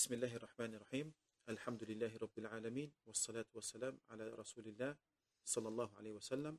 بسم 0.00 0.14
الله 0.14 0.36
الرحمن 0.36 0.74
الرحيم 0.74 1.12
الحمد 1.48 1.84
لله 1.84 2.16
رب 2.16 2.38
العالمين 2.38 2.92
والصلاة 3.06 3.44
والسلام 3.54 4.00
على 4.10 4.28
رسول 4.28 4.68
الله 4.68 4.96
صلى 5.44 5.68
الله 5.68 5.96
عليه 5.96 6.12
وسلم 6.12 6.58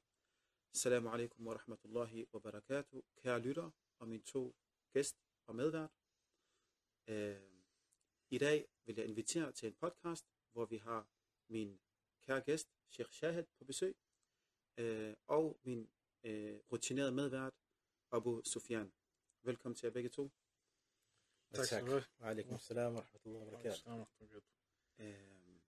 السلام 0.74 1.08
عليكم 1.08 1.48
ورحمة 1.48 1.78
الله 1.86 2.26
وبركاته 2.34 3.04
كالورا 3.18 3.72
ومن 4.00 4.24
تو 4.24 4.52
كست 4.94 5.18
ومدار 5.48 5.90
I 8.32 8.38
dag 8.38 8.68
vil 8.86 8.96
jeg 8.96 9.06
invitere 9.06 9.52
til 9.52 9.68
en 9.68 9.74
podcast, 9.74 10.26
hvor 10.54 10.66
vi 10.66 10.78
har 10.78 11.08
min 11.48 11.80
kære 12.22 12.42
gæst, 12.42 12.70
Sheikh 12.90 13.12
Shahed, 13.12 13.46
på 13.58 13.66
besøg, 13.66 13.96
eh, 14.78 15.14
og 15.28 15.60
min 15.64 15.90
eh, 16.24 16.60
rutinerede 16.72 17.12
rahmatullahi 22.96 23.46
wa 23.46 23.52
barakatuh. 23.52 23.84
Salam 23.84 24.06
alaikum. 24.20 24.42
Øh, 25.00 25.60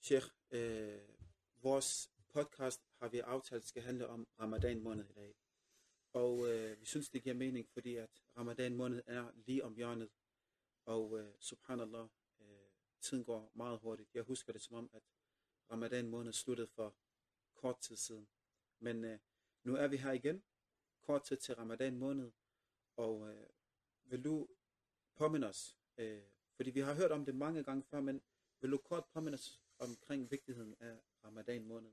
Sheikh, 0.00 0.26
øh, 0.50 1.08
vores 1.62 2.10
podcast 2.28 2.80
har 2.98 3.08
vi 3.08 3.18
aftalt 3.18 3.64
skal 3.64 3.82
handle 3.82 4.08
om 4.08 4.26
Ramadan 4.40 4.80
måned 4.80 5.10
i 5.10 5.12
dag. 5.12 5.34
Og 6.12 6.48
øh, 6.48 6.80
vi 6.80 6.86
synes, 6.86 7.08
det 7.08 7.22
giver 7.22 7.34
mening, 7.34 7.68
fordi 7.68 7.96
at 7.96 8.22
Ramadan 8.36 8.74
måned 8.74 9.02
er 9.06 9.30
lige 9.34 9.64
om 9.64 9.74
hjørnet. 9.74 10.10
Og 10.84 11.18
øh, 11.18 11.34
subhanallah, 11.40 12.08
øh, 12.40 12.70
tiden 13.00 13.24
går 13.24 13.50
meget 13.54 13.78
hurtigt. 13.78 14.14
Jeg 14.14 14.22
husker 14.22 14.52
det 14.52 14.62
som 14.62 14.76
om, 14.76 14.90
at 14.92 15.02
Ramadan 15.70 16.08
måned 16.08 16.32
sluttede 16.32 16.68
for 16.68 16.96
kort 17.54 17.80
tid 17.80 17.96
siden. 17.96 18.28
Men 18.78 19.04
øh, 19.04 19.18
nu 19.64 19.76
er 19.76 19.86
vi 19.86 19.96
her 19.96 20.12
igen, 20.12 20.42
kort 21.00 21.24
tid 21.24 21.36
til 21.36 21.54
Ramadan 21.54 21.96
måned. 21.96 22.32
Og 22.96 23.28
øh, 23.28 23.46
vil 24.06 24.24
du 24.24 24.48
påminde 25.16 25.48
os, 25.48 25.78
øh, 25.98 26.22
fordi 26.56 26.70
vi 26.70 26.80
har 26.80 26.94
hørt 26.94 27.12
om 27.12 27.24
det 27.24 27.34
mange 27.34 27.62
gange 27.62 27.82
før, 27.82 28.00
men 28.00 28.22
vil 28.60 28.70
du 28.70 28.78
kort 28.78 29.04
påminde 29.04 29.36
os 29.36 29.60
omkring 29.78 30.30
vigtigheden 30.30 30.74
af 30.80 30.96
Ramadan 31.24 31.64
måned? 31.64 31.92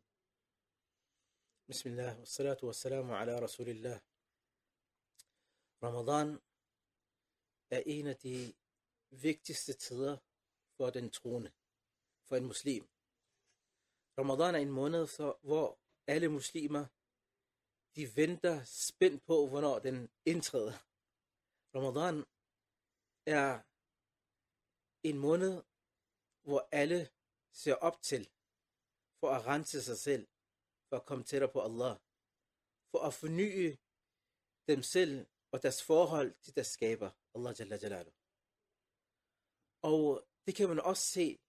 Bismillah, 1.67 2.19
wassalatu 2.19 2.65
wassalamu 2.65 3.13
ala 3.13 3.41
rasulillah. 3.41 3.99
Ramadan 5.83 6.39
er 7.69 7.83
en 7.85 8.07
af 8.07 8.15
de 8.17 8.53
vigtigste 9.09 9.73
tider 9.73 10.17
for 10.77 10.89
den 10.89 11.09
troende, 11.09 11.51
for 12.23 12.35
en 12.35 12.45
muslim. 12.45 12.87
Ramadan 14.17 14.55
er 14.55 14.59
en 14.59 14.71
måned, 14.71 15.07
så, 15.07 15.35
hvor 15.41 15.79
alle 16.07 16.27
muslimer, 16.27 16.85
de 17.95 18.15
venter 18.15 18.63
spændt 18.63 19.25
på, 19.25 19.47
hvornår 19.47 19.79
den 19.79 20.09
indtræder. 20.25 20.73
Ramadan 21.75 22.15
er 23.25 23.49
en 25.09 25.17
måned, 25.17 25.63
hvor 26.45 26.67
alle 26.71 27.09
ser 27.51 27.75
op 27.75 28.01
til 28.01 28.29
for 29.19 29.29
at 29.29 29.45
rense 29.45 29.83
sig 29.83 29.97
selv, 29.97 30.27
for 30.89 30.95
at 30.97 31.05
komme 31.05 31.23
tættere 31.23 31.51
på 31.51 31.61
Allah, 31.61 31.95
for 32.91 32.99
at 33.07 33.13
forny 33.13 33.77
dem 34.67 34.83
selv 34.83 35.27
og 35.51 35.63
deres 35.63 35.83
forhold 35.83 36.33
til 36.43 36.55
deres 36.55 36.67
skaber, 36.67 37.11
Allah 37.35 37.55
Jalla 37.59 37.77
Jalalu. 37.83 38.11
Og 39.81 40.27
det 40.45 40.55
kan 40.55 40.67
man 40.69 40.79
også 40.79 41.03
se 41.03 41.39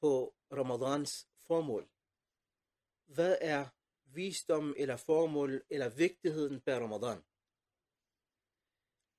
på 0.00 0.34
Ramadans 0.52 1.28
formål. 1.46 1.84
Hvad 3.14 3.38
er 3.40 3.68
visdom 4.04 4.74
eller 4.76 4.96
formål 4.96 5.64
eller 5.70 5.88
vigtigheden 5.88 6.60
bag 6.60 6.80
Ramadan? 6.80 7.27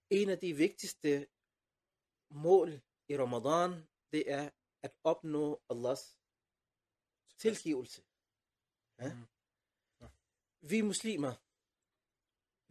En 0.10 0.30
af 0.30 0.40
de 0.40 0.54
vigtigste 0.54 1.28
mål 2.46 2.70
i 3.12 3.18
Ramadan, 3.18 3.72
det 4.12 4.32
er 4.32 4.50
at 4.84 4.94
opnå 5.04 5.62
Allahs 5.70 6.04
tilgivelse. 7.38 8.02
Ja? 9.02 9.14
Mhm. 9.14 9.28
Vi 10.72 10.82
muslimer, 10.82 11.34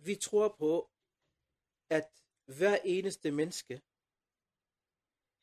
vi 0.06 0.14
tror 0.26 0.48
på, 0.62 0.90
at 1.90 2.08
hver 2.58 2.76
eneste 2.94 3.28
menneske, 3.30 3.74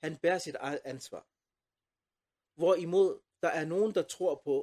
han 0.03 0.13
bærer 0.23 0.41
sit 0.47 0.55
eget 0.55 0.81
ansvar. 0.93 1.23
Hvorimod 2.59 3.09
der 3.43 3.51
er 3.61 3.65
nogen, 3.65 3.91
der 3.97 4.03
tror 4.15 4.35
på, 4.47 4.57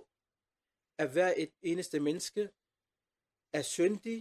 at 1.02 1.08
hver 1.12 1.34
et 1.36 1.54
eneste 1.70 2.00
menneske 2.00 2.42
er 3.58 3.64
syndig, 3.76 4.18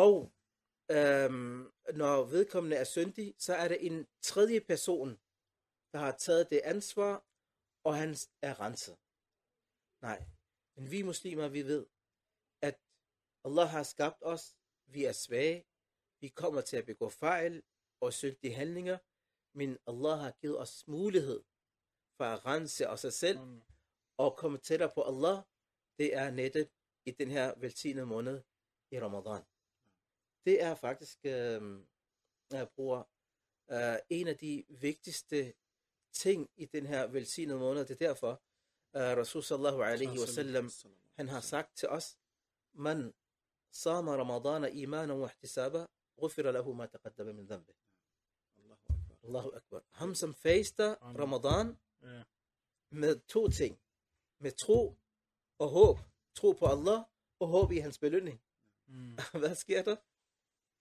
og 0.00 0.12
øhm, 0.96 1.72
når 1.94 2.24
vedkommende 2.24 2.76
er 2.76 2.84
syndig, 2.84 3.34
så 3.38 3.54
er 3.54 3.68
der 3.68 3.74
en 3.74 4.06
tredje 4.22 4.60
person, 4.60 5.08
der 5.92 5.98
har 5.98 6.16
taget 6.16 6.50
det 6.50 6.60
ansvar, 6.64 7.24
og 7.84 7.96
han 7.96 8.10
er 8.42 8.60
renset. 8.60 8.96
Nej, 10.02 10.20
men 10.76 10.90
vi 10.90 11.02
muslimer, 11.02 11.48
vi 11.48 11.62
ved, 11.62 11.86
at 12.62 12.76
Allah 13.44 13.68
har 13.68 13.82
skabt 13.82 14.22
os, 14.22 14.56
vi 14.86 15.04
er 15.04 15.12
svage, 15.12 15.66
vi 16.20 16.28
kommer 16.28 16.60
til 16.60 16.76
at 16.76 16.86
begå 16.86 17.08
fejl 17.08 17.62
og 18.00 18.12
syndige 18.12 18.54
handlinger, 18.54 18.98
men 19.58 19.78
Allah 19.86 20.18
har 20.18 20.30
givet 20.40 20.58
os 20.58 20.86
mulighed 20.86 21.42
for 22.16 22.24
at 22.24 22.46
rense 22.46 22.88
os 22.88 23.00
selv 23.00 23.38
og 24.16 24.36
komme 24.36 24.58
tættere 24.58 24.92
på 24.94 25.02
Allah. 25.02 25.38
Det 25.98 26.14
er 26.14 26.30
netop 26.30 26.68
i 27.06 27.10
den 27.10 27.30
her 27.30 27.54
velsignede 27.58 28.06
måned 28.06 28.42
i 28.90 29.00
Ramadan 29.00 29.49
Det 30.45 30.61
er 30.61 30.75
faktisk, 30.75 31.19
øh, 31.23 31.79
jeg 32.51 32.69
bruger, 32.75 33.03
øh, 33.71 33.97
en 34.09 34.27
af 34.27 34.37
de 34.37 34.63
vigtigste 34.69 35.53
ting 36.13 36.49
i 36.55 36.65
den 36.65 36.85
her 36.85 37.07
velsignede 37.07 37.59
måned. 37.59 37.85
Det 37.85 38.01
er 38.01 38.07
derfor, 38.07 38.31
øh, 38.95 39.17
Rasul 39.17 39.43
sallallahu 39.43 39.81
alaihi 39.81 40.19
wasallam, 40.19 40.69
han 41.13 41.29
har 41.29 41.41
sagt 41.41 41.77
til 41.77 41.89
os, 41.89 42.17
man 42.73 43.13
sama 43.71 44.15
ramadana 44.15 44.67
imanan 44.67 45.17
wa 45.21 45.29
ihtisaba, 45.29 45.85
غفر 46.21 46.51
له 46.51 46.73
ما 46.73 46.85
تقدم 46.85 47.35
من 47.35 47.45
ذنبه. 47.45 47.73
Allahu 48.57 48.79
Akbar. 48.89 49.15
Allahu 49.23 49.51
Akbar. 49.55 49.83
Ham 49.91 50.15
som 50.15 50.33
faster 50.33 50.95
Amen. 51.01 51.21
Ramadan 51.21 51.77
Ja. 52.01 52.23
med 52.89 53.19
to 53.27 53.47
ting. 53.47 53.79
Med 54.39 54.51
tro 54.51 54.95
og 55.59 55.69
håb. 55.69 55.99
Tro 56.35 56.51
på 56.51 56.65
Allah 56.65 57.03
og 57.39 57.47
håb 57.47 57.71
i 57.71 57.77
hans 57.77 57.99
belønning. 57.99 58.41
Mm. 58.87 59.17
Hvad 59.41 59.55
sker 59.55 59.83
der? 59.83 59.95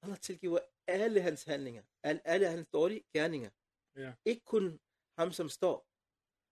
Allah 0.02 0.18
tilgiver 0.18 0.60
alle 0.88 1.22
hans 1.22 1.44
handlinger. 1.44 1.84
Alle, 2.04 2.22
alle 2.28 2.48
hans 2.48 2.68
dårlige 2.74 3.04
gerninger. 3.14 3.50
Ja. 3.96 4.14
Ikke 4.26 4.46
kun 4.46 4.80
ham, 5.18 5.32
som 5.32 5.50
står, 5.50 5.88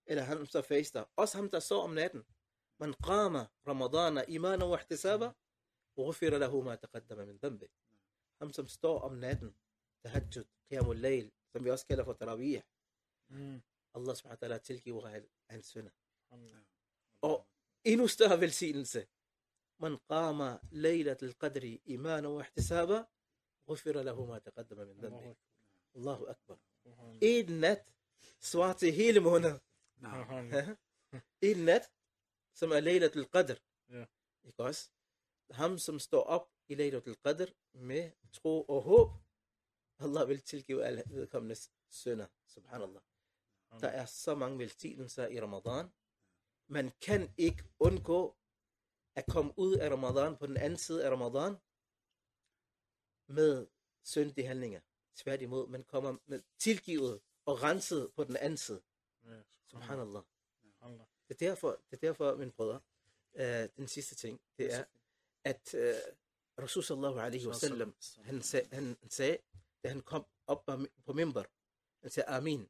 eller 0.06 0.24
ham, 0.24 0.46
som 0.46 0.64
faster. 0.64 1.06
Også 1.16 1.38
ham, 1.38 1.50
der 1.50 1.60
står 1.60 1.84
om 1.84 1.90
natten. 1.90 2.24
Man 2.80 2.94
qama 2.94 3.48
ramadana 3.68 4.24
imana 4.28 4.66
wa 4.66 4.78
ihtisaba, 4.80 5.34
غفر 6.00 6.38
له 6.38 6.62
ما 6.62 6.76
تقدم 6.76 7.18
من 7.28 7.38
ذنبه. 7.38 7.68
Ham, 8.42 8.54
som 8.54 8.68
står 8.68 9.00
om 9.02 9.14
natten, 9.14 9.56
tahajjud, 10.04 10.46
qiyamul 10.70 10.98
layl, 10.98 11.32
som 11.52 11.64
vi 11.64 11.70
også 11.70 11.88
kalder 11.88 12.04
for 12.04 12.14
tarawih. 12.14 12.62
Mm. 13.30 13.62
Allah 13.94 14.16
subhanahu 14.16 14.38
wa 14.42 14.48
ta'ala 14.48 14.58
tilgiver 14.58 15.08
han- 15.08 15.30
hans. 15.50 15.76
Allah. 15.76 16.62
Og 17.22 17.48
endnu 17.84 18.08
større 18.08 18.40
velsignelse. 18.40 19.08
Man 19.80 19.98
qama 20.10 20.60
laylat 20.72 21.24
al-qadri 21.24 21.82
imana 21.86 22.30
wa 22.30 22.42
ihtisaba, 22.42 23.04
غفر 23.70 24.02
له 24.02 24.26
ما 24.26 24.38
تقدم 24.40 24.78
من 24.78 24.98
ذنبه. 25.02 25.36
الله 25.96 26.32
أكبر. 26.32 26.58
اينت 27.24 27.84
سواتي 28.40 28.92
هيل 28.92 29.20
مونا 29.20 29.62
اينت 31.44 31.86
سما 32.54 32.80
ليلة 32.80 33.12
القدر. 33.16 33.60
بيكوز 34.44 34.92
هم 35.54 35.78
سم 35.78 36.00
ستو 36.00 36.22
اب 36.22 36.48
ليلة 36.70 37.04
القدر. 37.08 37.54
مي 37.74 38.14
تقو 38.34 38.66
أو 38.70 38.80
هوب 38.80 39.22
الله 40.02 40.24
ويل 40.26 40.40
تيلكي 40.40 40.74
ويل 40.74 41.58
سنة. 41.90 42.30
سبحان 42.46 42.82
الله. 42.82 43.02
نعم. 43.72 43.80
تا 43.80 44.04
اسا 44.04 44.34
مان 44.34 44.52
ويل 44.58 44.70
تي 44.70 44.96
انسا 44.98 45.28
رمضان. 45.28 45.90
من 46.70 46.90
كان 46.90 47.34
إيك 47.40 47.66
اونكو 47.82 48.36
أكم 49.18 49.54
اول 49.60 49.92
رمضان. 49.92 50.36
فن 50.36 50.58
انسل 50.58 51.10
رمضان. 51.10 51.60
Med 53.28 53.68
syndige 54.04 54.48
handlinger. 54.48 54.82
Tværtimod, 55.16 55.68
man 55.68 55.84
kommer 55.84 56.18
med 56.26 56.42
tilgivet 56.58 57.22
og 57.46 57.64
renset 57.64 58.12
på 58.16 58.24
den 58.24 58.36
anden 58.38 58.58
side. 58.58 58.82
Ja, 59.26 59.42
Subhanallah. 59.68 60.24
Subhanallah. 60.62 61.06
Det 61.28 61.34
er 61.42 61.48
derfor, 61.50 61.70
det 61.72 61.98
er 62.04 62.08
derfor 62.08 62.36
mine 62.36 62.52
brødre, 62.52 62.80
øh, 63.36 63.70
den 63.78 63.88
sidste 63.88 64.16
ting, 64.16 64.42
det 64.58 64.74
er, 64.74 64.86
at 65.44 65.74
øh, 65.74 65.96
Rasul 66.60 66.84
sallallahu 66.84 67.20
alaihi 67.20 67.48
wasallam, 67.48 67.96
han, 68.18 68.42
sag, 68.42 68.68
han 68.72 68.98
sagde, 69.10 69.38
da 69.84 69.90
han 69.90 70.02
kom 70.02 70.26
op 70.48 70.66
på- 70.66 70.86
på 71.06 71.14
mimbar, 71.14 71.46
han 72.02 72.10
sagde 72.12 72.28
amin. 72.30 72.70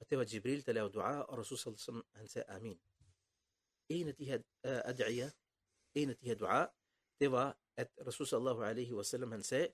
Og 0.00 0.10
det 0.10 0.18
var 0.18 0.26
Jibril, 0.32 0.66
der 0.66 0.72
lavede 0.72 0.92
dua, 0.92 1.20
og 1.20 1.38
Rasul 1.38 1.58
sallallahu 1.58 2.02
han 2.14 2.28
sagde 2.28 2.44
amin. 2.50 2.80
En 3.88 4.08
af 4.08 4.14
de 4.14 4.24
her 4.24 4.38
øh, 4.66 4.78
ad'iyah, 4.80 5.30
en 5.94 6.10
af 6.10 6.16
de 6.16 6.26
her 6.26 6.34
dua, 6.34 6.66
det 7.19 7.31
var, 7.31 7.57
at 7.77 7.91
Rasul 8.07 8.25
sallallahu 8.25 8.61
alaihi 8.61 8.93
wasallam, 8.93 9.31
han 9.31 9.43
sagde, 9.43 9.73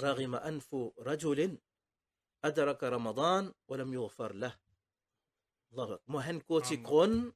رغم 0.00 0.34
أنف 0.34 0.74
رجل 0.98 1.58
أدرك 2.44 2.84
رمضان 2.84 3.54
ولم 3.68 3.94
يغفر 3.94 4.32
له 4.32 4.52
Allah 5.72 5.98
må 6.06 6.18
han 6.18 6.40
gå 6.40 6.60
til 6.60 6.76
Amen. 6.76 6.86
grunden, 6.86 7.32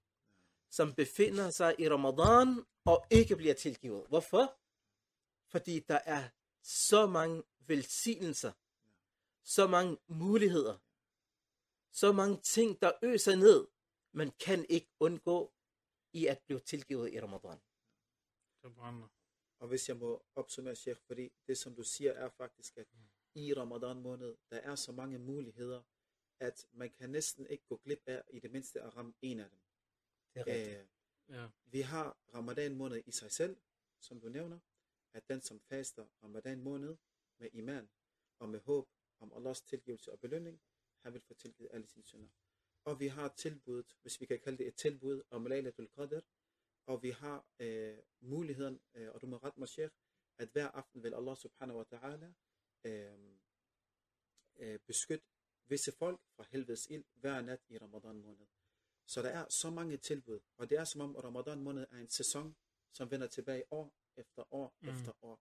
som 0.71 0.95
befinder 0.95 1.51
sig 1.51 1.75
i 1.79 1.89
Ramadan 1.89 2.65
og 2.85 3.07
ikke 3.11 3.37
bliver 3.37 3.55
tilgivet. 3.55 4.07
Hvorfor? 4.09 4.57
Fordi 5.47 5.81
der 5.81 5.99
er 6.05 6.29
så 6.63 7.07
mange 7.07 7.43
velsignelser, 7.67 8.53
så 9.43 9.67
mange 9.67 9.99
muligheder, 10.09 10.79
så 11.91 12.13
mange 12.13 12.37
ting, 12.37 12.81
der 12.83 12.93
øser 13.03 13.37
ned, 13.37 13.67
man 14.13 14.31
kan 14.31 14.67
ikke 14.69 14.89
undgå 15.01 15.53
i 16.13 16.27
at 16.27 16.39
blive 16.39 16.61
tilgivet 16.61 17.13
i 17.13 17.21
Ramadan. 17.21 17.61
Subhanallah. 18.66 19.10
Og 19.60 19.68
hvis 19.68 19.90
jeg 19.90 19.98
må 19.98 20.26
opsummere, 20.36 20.76
Sheikh, 20.76 21.00
fordi 21.02 21.32
det, 21.48 21.58
som 21.58 21.76
du 21.76 21.84
siger, 21.84 22.12
er 22.12 22.30
faktisk, 22.30 22.78
at 22.78 22.88
i 23.36 23.54
Ramadan 23.54 24.02
måned, 24.02 24.36
der 24.50 24.58
er 24.58 24.76
så 24.76 24.92
mange 24.92 25.20
muligheder, 25.20 25.84
at 26.40 26.68
man 26.72 26.90
kan 26.90 27.10
næsten 27.10 27.48
ikke 27.48 27.66
gå 27.66 27.78
glip 27.78 28.02
af 28.06 28.24
i 28.30 28.40
det 28.40 28.52
mindste 28.52 28.82
at 28.82 28.96
ramme 28.96 29.14
en 29.22 29.40
af 29.40 29.50
dem. 29.50 29.60
Det 30.34 30.40
er 30.42 30.48
rigtigt. 30.48 30.80
Øh, 30.80 30.86
Ja. 31.30 31.50
vi 31.66 31.82
har 31.82 32.18
Ramadan 32.34 32.76
måned 32.76 33.04
i 33.06 33.12
sig 33.12 33.32
selv, 33.32 33.58
som 34.00 34.20
du 34.22 34.30
nævner, 34.30 34.60
at 35.14 35.30
den, 35.30 35.42
som 35.42 35.60
faster 35.60 36.06
Ramadan 36.24 36.62
måned 36.62 36.98
med 37.40 37.50
iman 37.54 37.90
og 38.40 38.50
med 38.50 38.60
håb 38.60 38.90
om 39.20 39.34
Allahs 39.34 39.62
tilgivelse 39.62 40.12
og 40.12 40.20
belønning, 40.20 40.62
han 41.04 41.14
vil 41.14 41.22
få 41.22 41.34
tilgivet 41.34 41.70
alle 41.74 41.88
sine 41.88 42.04
synder. 42.06 42.30
Og 42.84 43.00
vi 43.00 43.08
har 43.08 43.28
tilbuddet, 43.38 43.98
hvis 44.02 44.22
vi 44.22 44.26
kan 44.26 44.40
kalde 44.40 44.58
det 44.58 44.68
et 44.68 44.76
tilbud 44.76 45.22
om 45.30 45.46
Laylatul 45.46 45.90
Qadr, 45.96 46.20
og 46.86 47.04
vi 47.04 47.10
har 47.10 47.46
øh, 47.60 47.98
muligheden, 48.20 48.80
øh, 48.94 49.12
og 49.12 49.22
du 49.22 49.28
må 49.28 49.38
rette 49.38 49.60
mig, 49.60 49.68
Sheikh, 49.70 49.94
at 50.38 50.50
hver 50.50 50.68
aften 50.68 51.04
vil 51.04 51.14
Allah 51.14 51.38
subhanahu 51.38 51.80
wa 51.80 51.86
ta'ala 51.94 52.34
øh, 52.90 53.38
øh, 54.56 54.80
beskytte 54.80 55.26
visse 55.68 55.92
folk 55.92 56.22
fra 56.36 56.46
helvedes 56.52 56.88
ild 56.90 57.06
hver 57.14 57.42
nat 57.42 57.62
i 57.70 57.78
Ramadan 57.78 58.22
måned. 58.22 58.48
Så 59.08 59.22
der 59.22 59.30
er 59.30 59.50
så 59.50 59.70
mange 59.70 59.98
tilbud, 59.98 60.40
og 60.58 60.70
det 60.70 60.78
er 60.78 60.84
som 60.84 61.02
om 61.02 61.16
Ramadan 61.16 61.62
måned 61.62 61.88
er 61.92 61.98
en 61.98 62.10
sæson, 62.10 62.56
som 62.94 63.12
vender 63.12 63.28
tilbage 63.28 63.64
år 63.72 63.94
efter 64.16 64.54
år 64.54 64.76
Mm. 64.80 64.90
efter 64.90 65.12
år. 65.22 65.40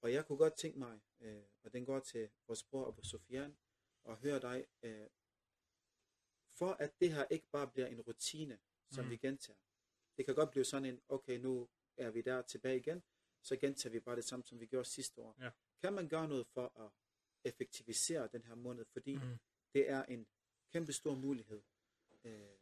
Og 0.00 0.12
jeg 0.12 0.26
kunne 0.26 0.38
godt 0.38 0.56
tænke 0.56 0.78
mig, 0.78 1.00
øh, 1.20 1.42
og 1.62 1.72
den 1.72 1.84
går 1.84 2.00
til 2.00 2.30
vores 2.46 2.64
bror 2.64 2.88
Abu 2.88 3.02
Sufyan, 3.02 3.56
og 4.04 4.16
høre 4.18 4.40
dig, 4.40 4.66
øh, 4.82 5.08
for 6.58 6.70
at 6.72 7.00
det 7.00 7.12
her 7.12 7.24
ikke 7.30 7.46
bare 7.52 7.70
bliver 7.70 7.86
en 7.86 8.00
rutine, 8.00 8.58
som 8.90 9.04
mm. 9.04 9.10
vi 9.10 9.16
gentager. 9.16 9.58
Det 10.16 10.24
kan 10.26 10.34
godt 10.34 10.50
blive 10.50 10.64
sådan 10.64 10.84
en, 10.84 11.00
okay, 11.08 11.38
nu 11.38 11.68
er 11.96 12.10
vi 12.10 12.20
der 12.22 12.42
tilbage 12.42 12.76
igen, 12.76 13.02
så 13.42 13.56
gentager 13.56 13.92
vi 13.92 14.00
bare 14.00 14.16
det 14.16 14.24
samme, 14.24 14.44
som 14.44 14.60
vi 14.60 14.66
gjorde 14.66 14.88
sidste 14.88 15.20
år. 15.20 15.36
Ja. 15.40 15.50
Kan 15.82 15.92
man 15.92 16.08
gøre 16.08 16.28
noget 16.28 16.46
for 16.46 16.80
at 16.84 16.90
effektivisere 17.44 18.28
den 18.28 18.44
her 18.44 18.54
måned, 18.54 18.84
fordi 18.84 19.14
Mm. 19.16 19.38
det 19.74 19.90
er 19.90 20.04
en 20.04 20.26
kæmpe 20.72 20.92
stor 20.92 21.14
mulighed. 21.14 21.62
Øh, 22.24 22.58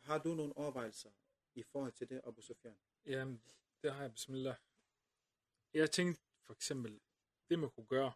har 0.00 0.18
du 0.18 0.34
nogle 0.34 0.56
overvejelser 0.56 1.10
i 1.54 1.62
forhold 1.62 1.92
til 1.92 2.08
det, 2.08 2.20
Abu 2.24 2.40
Sufyan? 2.40 2.78
Jamen, 3.06 3.42
det 3.82 3.92
har 3.92 4.02
jeg, 4.02 4.12
bismillah. 4.12 4.56
Jeg 5.74 5.90
tænkte 5.90 6.22
for 6.42 6.52
eksempel, 6.52 7.00
det 7.48 7.58
man 7.58 7.70
kunne 7.70 7.86
gøre, 7.86 8.12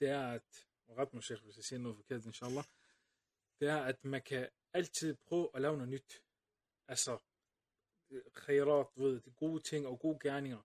det 0.00 0.08
er 0.08 0.26
at, 0.28 0.66
og 0.86 0.96
ret 0.96 1.14
mig 1.14 1.22
hvis 1.42 1.56
jeg 1.56 1.64
siger 1.64 1.80
noget 1.80 1.96
forkert, 1.96 2.24
inshallah, 2.26 2.64
det 3.60 3.68
er, 3.68 3.76
at 3.82 4.04
man 4.04 4.22
kan 4.22 4.48
altid 4.72 5.14
prøve 5.14 5.50
at 5.54 5.62
lave 5.62 5.76
noget 5.76 5.88
nyt. 5.88 6.22
Altså, 6.88 7.18
khairat, 8.34 8.86
ved, 8.96 9.20
de 9.20 9.30
gode 9.30 9.62
ting 9.62 9.86
og 9.86 10.00
gode 10.00 10.18
gerninger. 10.18 10.62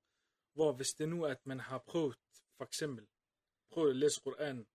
Hvor 0.54 0.74
hvis 0.74 0.94
det 0.94 1.10
nu, 1.10 1.26
at 1.26 1.46
man 1.46 1.60
har 1.60 1.78
prøvet, 1.78 2.16
for 2.58 2.66
eksempel, 2.66 3.08
prøvet 3.72 3.90
at 3.90 3.96
læse 3.96 4.22
Koran, 4.22 4.68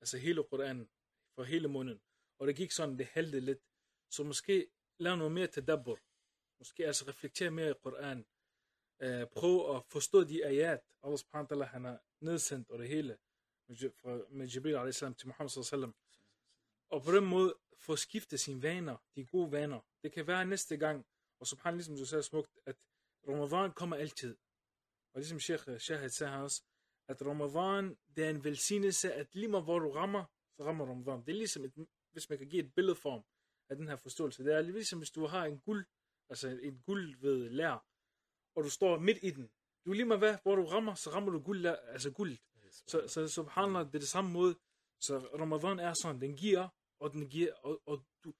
altså 0.00 0.18
hele 0.18 0.44
Koran, 0.44 0.88
for 1.34 1.42
hele 1.42 1.68
måneden, 1.68 2.00
og 2.38 2.46
det 2.46 2.56
gik 2.56 2.70
sådan, 2.70 2.98
det 2.98 3.06
hældte 3.06 3.40
lidt, 3.40 3.62
så 4.10 4.24
måske 4.24 4.66
lave 4.98 5.16
noget 5.16 5.32
mere 5.32 5.46
tadabbur. 5.46 5.98
Måske 6.58 6.86
altså 6.86 7.04
reflektere 7.08 7.50
mere 7.50 7.70
i 7.70 7.74
Koran. 7.82 8.26
øh, 9.02 9.26
prøve 9.26 9.76
at 9.76 9.84
forstå 9.84 10.24
de 10.24 10.46
ayat, 10.46 10.80
Allah 11.02 11.18
subhanahu 11.18 11.48
wa 11.50 11.56
ta'ala, 11.56 11.68
han 11.68 11.84
har 11.84 12.02
nedsendt 12.20 12.70
og 12.70 12.78
det 12.78 12.88
hele, 12.88 13.18
med, 13.68 13.76
fra, 13.76 14.20
med 14.30 14.48
Jibril 14.48 14.74
a.s. 14.74 14.98
til 14.98 15.26
Muhammad 15.28 15.48
sallallahu 15.48 15.92
og 16.88 17.02
på 17.02 17.12
den 17.12 17.26
måde 17.26 17.54
få 17.78 17.96
skiftet 17.96 18.40
sine 18.40 18.62
vaner, 18.62 18.96
de 19.16 19.26
gode 19.26 19.52
vaner. 19.52 19.80
Det 20.02 20.12
kan 20.12 20.26
være 20.26 20.44
næste 20.44 20.76
gang, 20.76 21.06
og 21.40 21.46
subhanallah, 21.46 21.76
ligesom 21.76 21.96
du 21.96 22.06
sagde 22.06 22.22
smukt, 22.22 22.58
at 22.66 22.76
Ramadan 23.28 23.72
kommer 23.72 23.96
altid. 23.96 24.36
Og 25.12 25.20
ligesom 25.20 25.40
Sheikh 25.40 25.64
øh, 25.68 25.78
Shahid 25.78 26.08
sagde 26.08 26.32
her 26.32 26.38
også, 26.38 26.62
at 27.08 27.22
Ramadan, 27.22 27.96
det 28.16 28.24
er 28.24 28.30
en 28.30 28.44
velsignelse, 28.44 29.12
at 29.12 29.34
lige 29.34 29.48
meget 29.48 29.64
hvor 29.64 29.78
du 29.78 29.90
rammer, 29.90 30.24
så 30.56 30.64
rammer 30.64 30.84
Ramadan. 30.86 31.20
Det 31.20 31.28
er 31.28 31.36
ligesom, 31.36 31.64
et, 31.64 31.86
hvis 32.12 32.28
man 32.28 32.38
kan 32.38 32.48
give 32.48 32.64
et 32.64 32.74
billedform 32.74 33.22
af 33.70 33.76
den 33.76 33.88
her 33.88 33.96
forståelse. 33.96 34.44
Det 34.44 34.54
er 34.54 34.60
ligesom, 34.60 34.98
hvis 34.98 35.10
du 35.10 35.26
har 35.26 35.44
en 35.44 35.58
guld, 35.60 35.86
altså 36.28 36.48
en 36.48 36.82
guld 36.86 37.20
ved 37.20 37.50
lær, 37.50 37.86
og 38.54 38.64
du 38.64 38.70
står 38.70 38.98
midt 38.98 39.18
i 39.22 39.30
den. 39.30 39.50
Du 39.84 39.92
lige 39.92 40.04
meget 40.04 40.20
hvad, 40.20 40.36
hvor 40.42 40.56
du 40.56 40.64
rammer, 40.64 40.94
så 40.94 41.10
rammer 41.10 41.30
du 41.30 41.40
guld, 41.40 41.66
altså 41.66 42.10
guld. 42.12 42.36
Så, 42.86 43.08
så 43.08 43.28
subhanallah, 43.28 43.86
det 43.86 43.94
er 43.94 43.98
det 43.98 44.08
samme 44.08 44.30
måde. 44.32 44.54
Så 45.00 45.18
Ramadan 45.18 45.78
er 45.78 45.94
sådan, 46.02 46.20
den 46.20 46.36
giver, 46.36 46.68
og 47.00 47.12
den 47.12 47.28
giver, 47.28 47.52
og, 47.54 47.82
og 47.86 48.04
du, 48.24 48.34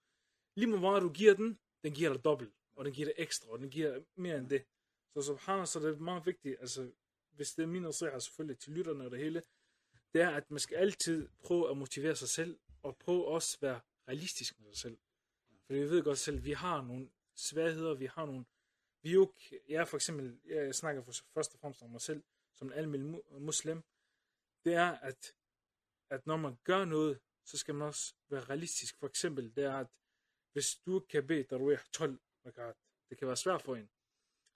lige 0.56 0.66
meget 0.66 0.80
hvor 0.80 1.00
du 1.00 1.12
giver 1.12 1.34
den, 1.34 1.58
den 1.84 1.94
giver 1.94 2.12
dig 2.12 2.24
dobbelt, 2.24 2.54
og 2.76 2.84
den 2.84 2.92
giver 2.94 3.06
det 3.06 3.14
ekstra, 3.16 3.50
og 3.50 3.58
den 3.58 3.70
giver 3.70 4.02
mere 4.16 4.38
end 4.38 4.50
det. 4.50 4.64
Så 5.14 5.22
subhanallah, 5.22 5.66
så 5.66 5.80
det 5.80 5.94
er 5.94 5.98
meget 5.98 6.26
vigtigt, 6.26 6.56
altså, 6.60 6.92
hvis 7.30 7.52
det 7.54 7.62
er 7.62 7.66
min 7.66 7.82
nasiha 7.82 8.18
selvfølgelig 8.18 8.58
til 8.58 8.72
lytterne 8.72 9.04
og 9.04 9.10
det 9.10 9.18
hele, 9.18 9.42
det 10.12 10.20
er, 10.22 10.30
at 10.30 10.50
man 10.50 10.58
skal 10.60 10.76
altid 10.76 11.28
prøve 11.44 11.70
at 11.70 11.76
motivere 11.76 12.16
sig 12.16 12.28
selv, 12.28 12.58
og 12.82 12.96
prøve 12.96 13.26
også 13.26 13.56
at 13.56 13.62
være 13.62 13.80
realistisk 14.08 14.60
med 14.60 14.72
sig 14.72 14.80
selv. 14.80 14.98
For 15.66 15.72
vi 15.72 15.80
ved 15.80 16.02
godt 16.02 16.18
selv, 16.18 16.44
vi 16.44 16.52
har 16.52 16.82
nogle 16.82 17.10
svagheder, 17.34 17.94
vi 17.94 18.06
har 18.06 18.26
nogle, 18.26 18.44
vi 19.02 19.08
er 19.08 19.14
jo, 19.14 19.32
ikke- 19.36 19.60
jeg 19.68 19.88
for 19.88 19.96
eksempel, 19.96 20.40
jeg 20.44 20.74
snakker 20.74 21.02
for, 21.02 21.12
først 21.34 21.54
og 21.54 21.60
fremmest 21.60 21.82
om 21.82 21.90
mig 21.90 22.00
selv, 22.00 22.22
som 22.54 22.66
en 22.68 22.72
almindelig 22.72 23.20
muslim, 23.40 23.82
det 24.64 24.74
er, 24.74 24.90
at, 24.90 25.34
at 26.10 26.26
når 26.26 26.36
man 26.36 26.56
gør 26.64 26.84
noget, 26.84 27.20
så 27.44 27.58
skal 27.58 27.74
man 27.74 27.88
også 27.88 28.14
være 28.28 28.44
realistisk. 28.44 28.98
For 28.98 29.06
eksempel, 29.06 29.56
det 29.56 29.64
er, 29.64 29.74
at 29.74 29.86
hvis 30.52 30.74
du 30.86 31.00
kan 31.00 31.26
bede 31.26 31.44
Tarawih 31.44 31.78
12 31.92 32.18
rakat, 32.46 32.76
det 33.10 33.18
kan 33.18 33.28
være 33.28 33.36
svært 33.36 33.62
for 33.62 33.76
en, 33.76 33.90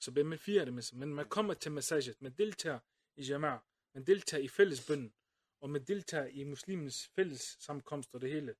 så 0.01 0.13
bed 0.13 0.25
med 0.25 0.39
fire 0.39 0.61
af 0.61 0.67
det 0.67 0.75
med 0.75 0.97
Men 0.97 1.15
man 1.15 1.29
kommer 1.29 1.55
til 1.55 1.73
massaget, 1.73 2.23
man 2.23 2.33
deltager 2.33 2.79
i 3.17 3.23
jama'a, 3.23 3.59
man 3.95 4.07
deltager 4.07 4.43
i 4.43 4.49
fællesbønden, 4.49 5.15
og 5.61 5.71
man 5.71 5.85
deltager 5.85 6.27
i 6.27 6.45
muslimens 6.45 7.09
fælles 7.09 7.57
sammenkomst 7.61 8.15
og 8.15 8.21
det 8.21 8.31
hele. 8.31 8.57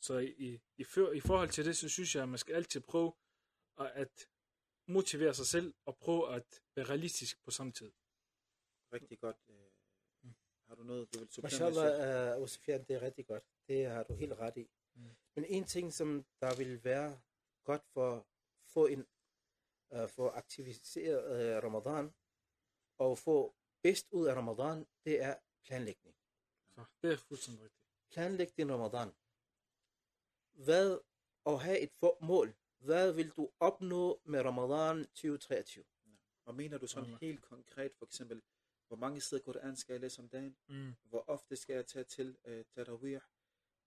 Så 0.00 0.18
i, 0.18 0.60
i, 0.76 0.84
for, 0.84 1.12
i 1.12 1.20
forhold 1.20 1.48
til 1.48 1.64
det, 1.64 1.76
så 1.76 1.88
synes 1.88 2.14
jeg, 2.14 2.22
at 2.22 2.28
man 2.28 2.38
skal 2.38 2.54
altid 2.54 2.80
prøve 2.80 3.12
at, 3.78 3.86
at 3.86 4.28
motivere 4.86 5.34
sig 5.34 5.46
selv, 5.46 5.74
og 5.86 5.98
prøve 5.98 6.34
at 6.34 6.62
være 6.76 6.86
realistisk 6.86 7.44
på 7.44 7.50
samme 7.50 7.72
tid. 7.72 7.92
Rigtig 8.92 9.18
godt. 9.18 9.36
Øh, 9.48 9.70
har 10.68 10.74
du 10.74 10.82
noget, 10.82 11.14
du 11.14 11.18
vil 11.18 11.28
supplere 11.28 11.70
med? 11.70 12.30
Uh, 12.30 12.36
Abu 12.36 12.46
Sufyan, 12.46 12.84
det 12.84 12.96
er 12.96 13.02
rigtig 13.02 13.26
godt. 13.26 13.44
Det 13.68 13.86
har 13.86 14.02
du 14.02 14.14
helt 14.14 14.32
ret 14.32 14.56
i. 14.56 14.70
Mm. 14.94 15.16
Men 15.34 15.44
en 15.44 15.64
ting, 15.64 15.92
som 15.92 16.26
der 16.40 16.56
vil 16.56 16.84
være 16.84 17.20
godt 17.64 17.82
for 17.92 18.16
at 18.16 18.22
få 18.68 18.86
en 18.86 19.06
uh, 19.90 20.08
for 20.08 20.28
at 20.28 20.36
aktivisere 20.36 21.16
uh, 21.24 21.64
Ramadan 21.64 22.14
og 22.98 23.18
få 23.18 23.54
bedst 23.82 24.08
ud 24.12 24.26
af 24.26 24.34
Ramadan, 24.34 24.86
det 25.04 25.22
er 25.22 25.34
planlægning. 25.64 26.16
Så 26.74 26.84
det 27.02 27.12
er 27.12 27.16
fuldstændig 27.16 27.64
rigtigt. 27.64 27.84
Planlæg 28.10 28.56
din 28.56 28.72
Ramadan. 28.72 29.12
Hvad 30.52 30.98
og 31.44 31.60
have 31.60 31.78
et 31.78 31.90
mål. 32.20 32.54
Hvad 32.78 33.12
vil 33.12 33.30
du 33.30 33.50
opnå 33.60 34.20
med 34.24 34.40
Ramadan 34.40 35.04
2023? 35.06 35.84
Og 36.44 36.54
mener 36.54 36.78
du 36.78 36.86
sådan 36.86 37.04
Allah. 37.04 37.20
helt 37.20 37.42
konkret, 37.42 37.94
for 37.94 38.06
eksempel, 38.06 38.42
hvor 38.86 38.96
mange 38.96 39.20
sider 39.20 39.42
Koran 39.42 39.76
skal 39.76 39.92
jeg 39.92 40.00
læse 40.00 40.22
om 40.22 40.28
dagen? 40.28 40.56
Mm. 40.68 40.94
Hvor 41.02 41.24
ofte 41.26 41.56
skal 41.56 41.74
jeg 41.74 41.86
tage 41.86 42.04
til 42.04 42.36
øh, 42.44 42.64
Tarawih? 42.64 43.20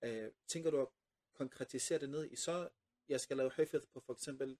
Øh, 0.03 0.31
tænker 0.47 0.71
du 0.71 0.81
at 0.81 0.87
konkretisere 1.33 1.99
det 1.99 2.09
ned 2.09 2.31
i 2.31 2.35
så, 2.35 2.69
jeg 3.09 3.21
skal 3.21 3.37
lave 3.37 3.51
hafid 3.51 3.81
på 3.93 3.99
for 3.99 4.13
eksempel 4.13 4.57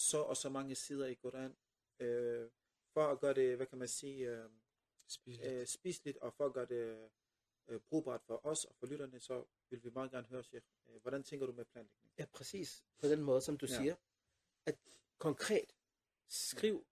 så 0.00 0.22
og 0.22 0.36
så 0.36 0.48
mange 0.48 0.74
sider 0.74 1.06
i 1.06 1.14
Koran, 1.14 1.56
øh, 1.98 2.50
for 2.92 3.06
at 3.06 3.20
gøre 3.20 3.34
det, 3.34 3.56
hvad 3.56 3.66
kan 3.66 3.78
man 3.78 3.88
sige, 3.88 4.28
øh, 4.30 4.50
Spiseligt. 5.08 5.52
øh, 5.52 5.66
spiseligt, 5.66 6.18
og 6.18 6.34
for 6.34 6.46
at 6.46 6.52
gøre 6.52 6.66
det 6.66 7.10
øh, 7.68 7.80
brugbart 7.80 8.22
for 8.22 8.46
os 8.46 8.64
og 8.64 8.74
for 8.76 8.86
lytterne, 8.86 9.20
så 9.20 9.44
vil 9.70 9.84
vi 9.84 9.90
meget 9.90 10.10
gerne 10.10 10.26
høre, 10.26 10.42
Sheikh, 10.44 10.66
øh, 10.88 11.02
hvordan 11.02 11.22
tænker 11.22 11.46
du 11.46 11.52
med 11.52 11.64
planlægning? 11.64 12.12
Ja, 12.18 12.26
præcis. 12.32 12.84
På 12.98 13.06
den 13.08 13.20
måde, 13.22 13.40
som 13.40 13.56
du 13.58 13.66
Ja. 13.66 13.72
ja. 13.74 13.80
siger. 13.82 13.96
At 14.66 14.78
konkret 15.18 15.72
skriv 16.28 16.86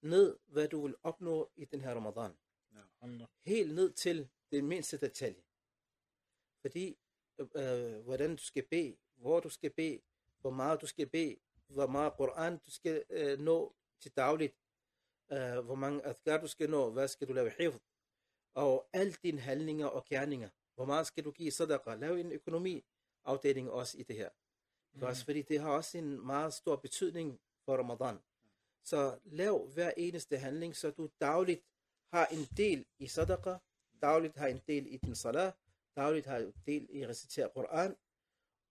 ned, 0.00 0.38
hvad 0.46 0.68
du 0.68 0.86
vil 0.86 0.94
opnå 1.02 1.50
i 1.56 1.64
den 1.64 1.80
her 1.80 1.94
Ramadan. 1.94 2.36
Allah. 3.00 3.26
Helt 3.40 3.74
ned 3.74 3.92
til 3.92 4.28
den 4.52 4.66
mindste 4.66 4.98
detalje. 4.98 5.42
Fordi, 6.60 6.98
øh, 7.56 7.98
hvordan 8.04 8.36
du 8.36 8.42
skal 8.42 8.66
bede, 8.66 8.96
hvor 9.16 9.40
du 9.40 9.48
skal 9.48 9.70
bede, 9.70 10.00
hvor 10.40 10.50
meget 10.50 10.80
du 10.80 10.86
skal 10.86 11.08
bede, 11.08 11.36
hvor 11.68 11.86
meget 11.86 12.12
Koran 12.16 12.58
du 12.58 12.70
skal 12.70 13.04
øh, 13.10 13.38
nå 13.38 13.74
til 14.00 14.16
dagligt, 14.16 14.56
øh, 15.32 15.58
hvor 15.58 15.74
mange 15.74 16.04
adkar 16.06 16.40
du 16.40 16.46
skal 16.46 16.70
nå, 16.70 16.90
hvad 16.90 17.08
skal 17.08 17.28
du 17.28 17.32
lave 17.32 17.52
hifd, 17.58 17.80
og 18.54 18.88
alle 18.92 19.12
dine 19.22 19.40
handlinger 19.40 19.86
og 19.86 20.04
gerninger. 20.04 20.48
Hvor 20.74 20.84
meget 20.84 21.06
skal 21.06 21.24
du 21.24 21.30
give 21.30 21.50
sadaqa? 21.50 21.94
Lav 21.94 22.14
en 22.14 22.32
økonomiafdeling 22.32 23.70
også 23.70 23.98
i 23.98 24.02
det 24.02 24.16
her. 24.16 24.30
Mm. 24.92 25.02
Også 25.02 25.24
fordi 25.24 25.42
det 25.42 25.60
har 25.60 25.70
også 25.70 25.98
en 25.98 26.26
meget 26.26 26.54
stor 26.54 26.76
betydning 26.76 27.40
for 27.64 27.76
Ramadan. 27.76 28.18
Så 28.84 29.18
lav 29.24 29.66
hver 29.66 29.92
eneste 29.96 30.38
handling, 30.38 30.76
så 30.76 30.90
du 30.90 31.10
dagligt 31.20 31.64
har 32.12 32.26
en 32.26 32.44
del 32.56 32.86
i 32.98 33.06
sadaqa, 33.06 33.56
dagligt 34.02 34.36
har 34.36 34.46
en 34.46 34.60
del 34.68 34.86
i 34.86 34.96
din 34.96 35.14
salah, 35.14 35.52
dagligt 35.96 36.26
har 36.26 36.38
en 36.38 36.54
del 36.66 36.86
i 36.90 37.02
at 37.02 37.08
recitere 37.08 37.50
Koran, 37.54 37.96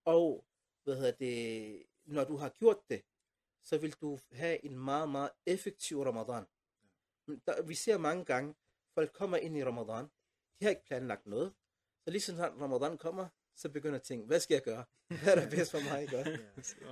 og 0.06 0.46
hvad 0.84 0.96
hedder 0.96 1.12
det, 1.12 1.84
når 2.08 2.24
du 2.24 2.36
har 2.38 2.50
gjort 2.50 2.90
det, 2.90 3.02
så 3.64 3.78
vil 3.78 3.92
du 3.92 4.20
have 4.32 4.66
en 4.66 4.80
meget, 4.80 5.10
meget 5.10 5.30
effektiv 5.46 6.02
Ramadan. 6.02 6.46
Der, 7.48 7.62
vi 7.62 7.76
ser 7.76 7.98
mange 7.98 8.26
gange, 8.26 8.56
folk 8.94 9.14
kommer 9.14 9.38
ind 9.38 9.58
i 9.58 9.64
Ramadan, 9.64 10.06
de 10.60 10.66
har 10.66 10.70
ikke 10.70 10.86
planlagt 10.86 11.26
noget, 11.26 11.54
så 12.04 12.12
lige 12.12 12.22
sådan 12.22 12.62
Ramadan 12.62 12.98
kommer, 12.98 13.28
så 13.56 13.70
begynder 13.70 13.96
at 13.96 14.04
tænke, 14.04 14.26
hvad 14.26 14.40
skal 14.40 14.56
jeg 14.56 14.64
gøre? 14.64 14.86
Hvad 15.24 15.38
er 15.38 15.42
der 15.42 15.50
bedst 15.50 15.72
for 15.72 15.80
mig 15.80 16.00
at 16.02 16.10
gøre? 16.10 16.38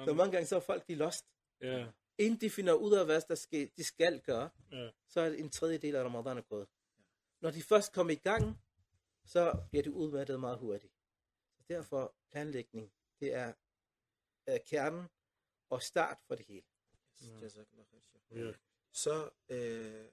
Så 0.06 0.14
mange 0.14 0.32
gange 0.32 0.46
så 0.46 0.56
er 0.56 0.60
folk, 0.60 0.88
de 0.88 0.94
er 0.94 0.98
lost. 0.98 1.26
Ja, 1.62 1.88
Inden 2.18 2.42
de 2.42 2.50
finder 2.50 2.74
ud 2.74 2.94
af, 2.94 3.06
hvad 3.06 3.22
der 3.30 3.36
skal, 3.36 3.72
de 3.78 3.84
skal 3.84 4.22
gøre, 4.22 4.50
ja. 4.72 4.90
så 5.08 5.22
er 5.22 5.34
en 5.34 5.50
tredjedel 5.50 5.96
af 5.96 6.04
Ramadan 6.04 6.38
er 6.38 6.42
gået. 6.42 6.68
Når 7.42 7.52
de 7.52 7.64
først 7.64 7.94
kommer 7.94 8.14
i 8.14 8.16
gang, 8.16 8.62
så 9.26 9.54
bliver 9.70 9.84
de 9.84 9.92
udmattet 9.92 10.40
meget 10.40 10.58
hurtigt. 10.58 10.94
Så 11.58 11.64
derfor 11.68 12.16
planlægning, 12.32 12.92
det 13.20 13.34
er, 13.34 13.54
er 14.46 14.58
kernen 14.58 15.10
og 15.70 15.82
start 15.82 16.18
for 16.28 16.36
det 16.36 16.46
hele. 16.46 16.66
Ja. 17.22 17.40
Jazakallah 17.40 17.86
khair, 17.86 18.02
Sheikh. 18.02 18.26
Ja. 18.32 18.54
Så 18.92 19.30
øh, 19.50 20.08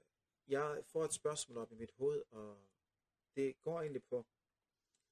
jeg 0.47 0.83
får 0.85 1.05
et 1.05 1.13
spørgsmål 1.13 1.57
op 1.57 1.71
i 1.71 1.75
mit 1.75 1.91
hoved, 1.91 2.23
og 2.31 2.57
det 3.35 3.61
går 3.61 3.81
egentlig 3.81 4.03
på, 4.03 4.25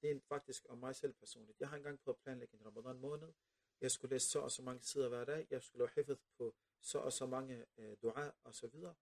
det 0.02 0.12
er 0.12 0.20
faktisk 0.28 0.66
om 0.70 0.78
mig 0.78 0.96
selv 0.96 1.14
personligt. 1.14 1.60
Jeg 1.60 1.70
har 1.70 1.78
engang 1.78 2.00
prøvet 2.00 2.16
at 2.16 2.24
planlægge 2.24 2.58
en 2.58 2.66
ramadan 2.66 3.00
måned. 3.00 3.34
Jeg 3.82 3.92
skulle 3.92 4.16
læse 4.16 4.28
så 4.30 4.40
og 4.40 4.52
så 4.52 4.62
mange 4.62 4.82
sider 4.82 5.10
hver 5.10 5.26
dag. 5.26 5.48
Jeg 5.50 5.64
skulle 5.64 5.80
lave 5.80 5.90
hifd 5.96 6.20
på 6.38 6.56
så 6.82 7.00
og 7.00 7.14
så 7.14 7.26
mange 7.26 7.66
øh, 7.78 7.98
dua 8.02 8.32
og 8.44 8.54
så 8.56 8.68
videre. 8.68 8.96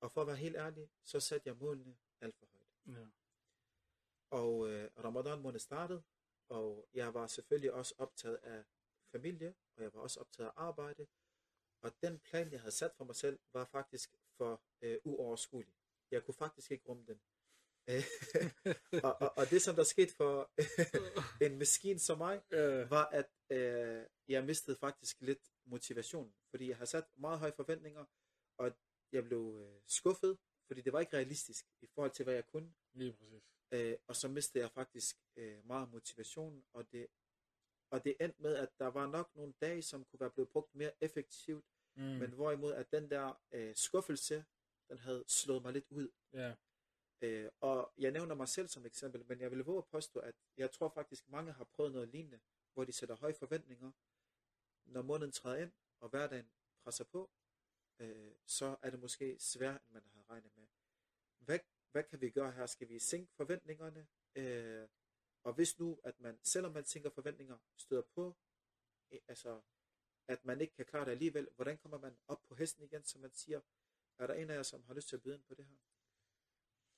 Og 0.00 0.12
for 0.12 0.20
at 0.20 0.26
være 0.26 0.36
helt 0.36 0.56
ærlig, 0.56 0.90
så 1.02 1.20
satte 1.20 1.48
jeg 1.48 1.56
målene 1.56 1.96
alt 2.20 2.36
for 2.36 2.46
højt. 2.46 2.98
Ja. 2.98 3.06
Og 4.30 4.68
øh, 4.68 4.90
ramadan 5.04 5.40
måned 5.40 5.60
startede, 5.60 6.02
og 6.48 6.88
jeg 6.94 7.14
var 7.14 7.26
selvfølgelig 7.26 7.72
også 7.72 7.94
optaget 7.98 8.36
af 8.36 8.64
familie, 9.12 9.54
og 9.76 9.82
jeg 9.82 9.94
var 9.94 10.00
også 10.00 10.20
optaget 10.20 10.48
af 10.48 10.52
arbejde. 10.56 11.06
Og 11.82 11.92
den 12.02 12.18
plan, 12.18 12.52
jeg 12.52 12.60
havde 12.60 12.74
sat 12.74 12.92
for 12.96 13.04
mig 13.04 13.16
selv, 13.16 13.38
var 13.52 13.64
faktisk 13.64 14.14
for 14.36 14.62
øh, 14.82 14.98
uoverskuelig. 15.04 15.74
Jeg 16.10 16.24
kunne 16.24 16.34
faktisk 16.34 16.70
ikke 16.70 16.84
rumme 16.88 17.04
den. 17.06 17.20
Øh, 17.90 18.04
og, 19.04 19.16
og, 19.20 19.38
og 19.38 19.50
det, 19.50 19.62
som 19.62 19.76
der 19.76 19.84
skete 19.84 20.14
for 20.14 20.50
en 21.46 21.58
maskine 21.58 21.98
som 21.98 22.18
mig, 22.18 22.42
var, 22.90 23.04
at 23.04 23.30
øh, 23.50 24.06
jeg 24.28 24.44
mistede 24.44 24.76
faktisk 24.76 25.20
lidt 25.20 25.52
motivation, 25.64 26.34
fordi 26.50 26.68
jeg 26.68 26.76
havde 26.76 26.90
sat 26.90 27.04
meget 27.16 27.38
høje 27.38 27.52
forventninger, 27.56 28.04
og 28.58 28.72
jeg 29.12 29.24
blev 29.24 29.54
øh, 29.60 29.80
skuffet, 29.86 30.38
fordi 30.66 30.80
det 30.80 30.92
var 30.92 31.00
ikke 31.00 31.16
realistisk 31.16 31.66
i 31.80 31.86
forhold 31.94 32.10
til, 32.10 32.24
hvad 32.24 32.34
jeg 32.34 32.46
kunne. 32.46 32.74
Lige 32.92 33.12
præcis. 33.12 33.42
Øh, 33.72 33.96
og 34.06 34.16
så 34.16 34.28
mistede 34.28 34.64
jeg 34.64 34.70
faktisk 34.70 35.16
øh, 35.36 35.66
meget 35.66 35.90
motivation, 35.90 36.64
og 36.72 36.92
det, 36.92 37.06
og 37.92 38.04
det 38.04 38.16
endte 38.20 38.42
med, 38.42 38.54
at 38.56 38.78
der 38.78 38.86
var 38.86 39.06
nok 39.06 39.36
nogle 39.36 39.52
dage, 39.60 39.82
som 39.82 40.04
kunne 40.04 40.20
være 40.20 40.30
blevet 40.30 40.48
brugt 40.48 40.74
mere 40.74 40.92
effektivt, 41.00 41.64
Mm. 41.94 42.02
men 42.02 42.30
hvorimod 42.32 42.72
at 42.72 42.92
den 42.92 43.10
der 43.10 43.42
øh, 43.52 43.74
skuffelse, 43.76 44.44
den 44.88 44.98
havde 44.98 45.24
slået 45.26 45.62
mig 45.62 45.72
lidt 45.72 45.86
ud. 45.90 46.08
Ja. 46.32 46.54
Øh, 47.20 47.50
og 47.60 47.92
jeg 47.98 48.10
nævner 48.10 48.34
mig 48.34 48.48
selv 48.48 48.68
som 48.68 48.86
eksempel, 48.86 49.24
men 49.28 49.40
jeg 49.40 49.50
vil 49.50 49.64
våge 49.64 49.78
at 49.78 49.86
påstå, 49.86 50.20
at 50.20 50.34
jeg 50.56 50.70
tror 50.70 50.88
faktisk, 50.88 51.28
mange 51.28 51.52
har 51.52 51.64
prøvet 51.64 51.92
noget 51.92 52.08
lignende, 52.08 52.40
hvor 52.74 52.84
de 52.84 52.92
sætter 52.92 53.16
høje 53.16 53.34
forventninger. 53.34 53.92
Når 54.84 55.02
måneden 55.02 55.32
træder 55.32 55.56
ind, 55.62 55.72
og 56.00 56.08
hverdagen 56.08 56.50
presser 56.84 57.04
på, 57.04 57.30
øh, 57.98 58.34
så 58.46 58.76
er 58.82 58.90
det 58.90 59.00
måske 59.00 59.36
sværere, 59.40 59.78
end 59.84 59.92
man 59.92 60.02
havde 60.12 60.24
regnet 60.30 60.56
med. 60.56 60.66
Hvad, 61.38 61.58
hvad 61.92 62.02
kan 62.02 62.20
vi 62.20 62.30
gøre 62.30 62.52
her? 62.52 62.66
Skal 62.66 62.88
vi 62.88 62.98
sænke 62.98 63.32
forventningerne? 63.36 64.06
Øh, 64.34 64.88
og 65.44 65.52
hvis 65.52 65.78
nu, 65.78 66.00
at 66.04 66.20
man, 66.20 66.38
selvom 66.42 66.72
man 66.72 66.84
sænker 66.84 67.10
forventninger, 67.10 67.58
støder 67.76 68.02
på, 68.14 68.36
øh, 69.10 69.20
altså, 69.28 69.60
at 70.28 70.44
man 70.44 70.60
ikke 70.60 70.74
kan 70.74 70.84
klare 70.84 71.04
det 71.04 71.10
alligevel, 71.10 71.48
hvordan 71.56 71.78
kommer 71.78 71.98
man 71.98 72.16
op 72.28 72.42
på 72.48 72.54
hesten 72.54 72.84
igen, 72.84 73.04
som 73.04 73.20
man 73.20 73.32
siger? 73.34 73.60
Er 74.18 74.26
der 74.26 74.34
en 74.34 74.50
af 74.50 74.54
jer, 74.54 74.62
som 74.62 74.84
har 74.86 74.94
lyst 74.94 75.08
til 75.08 75.16
at 75.16 75.22
byde 75.22 75.34
ind 75.34 75.42
på 75.42 75.54
det 75.54 75.64
her? 75.64 75.76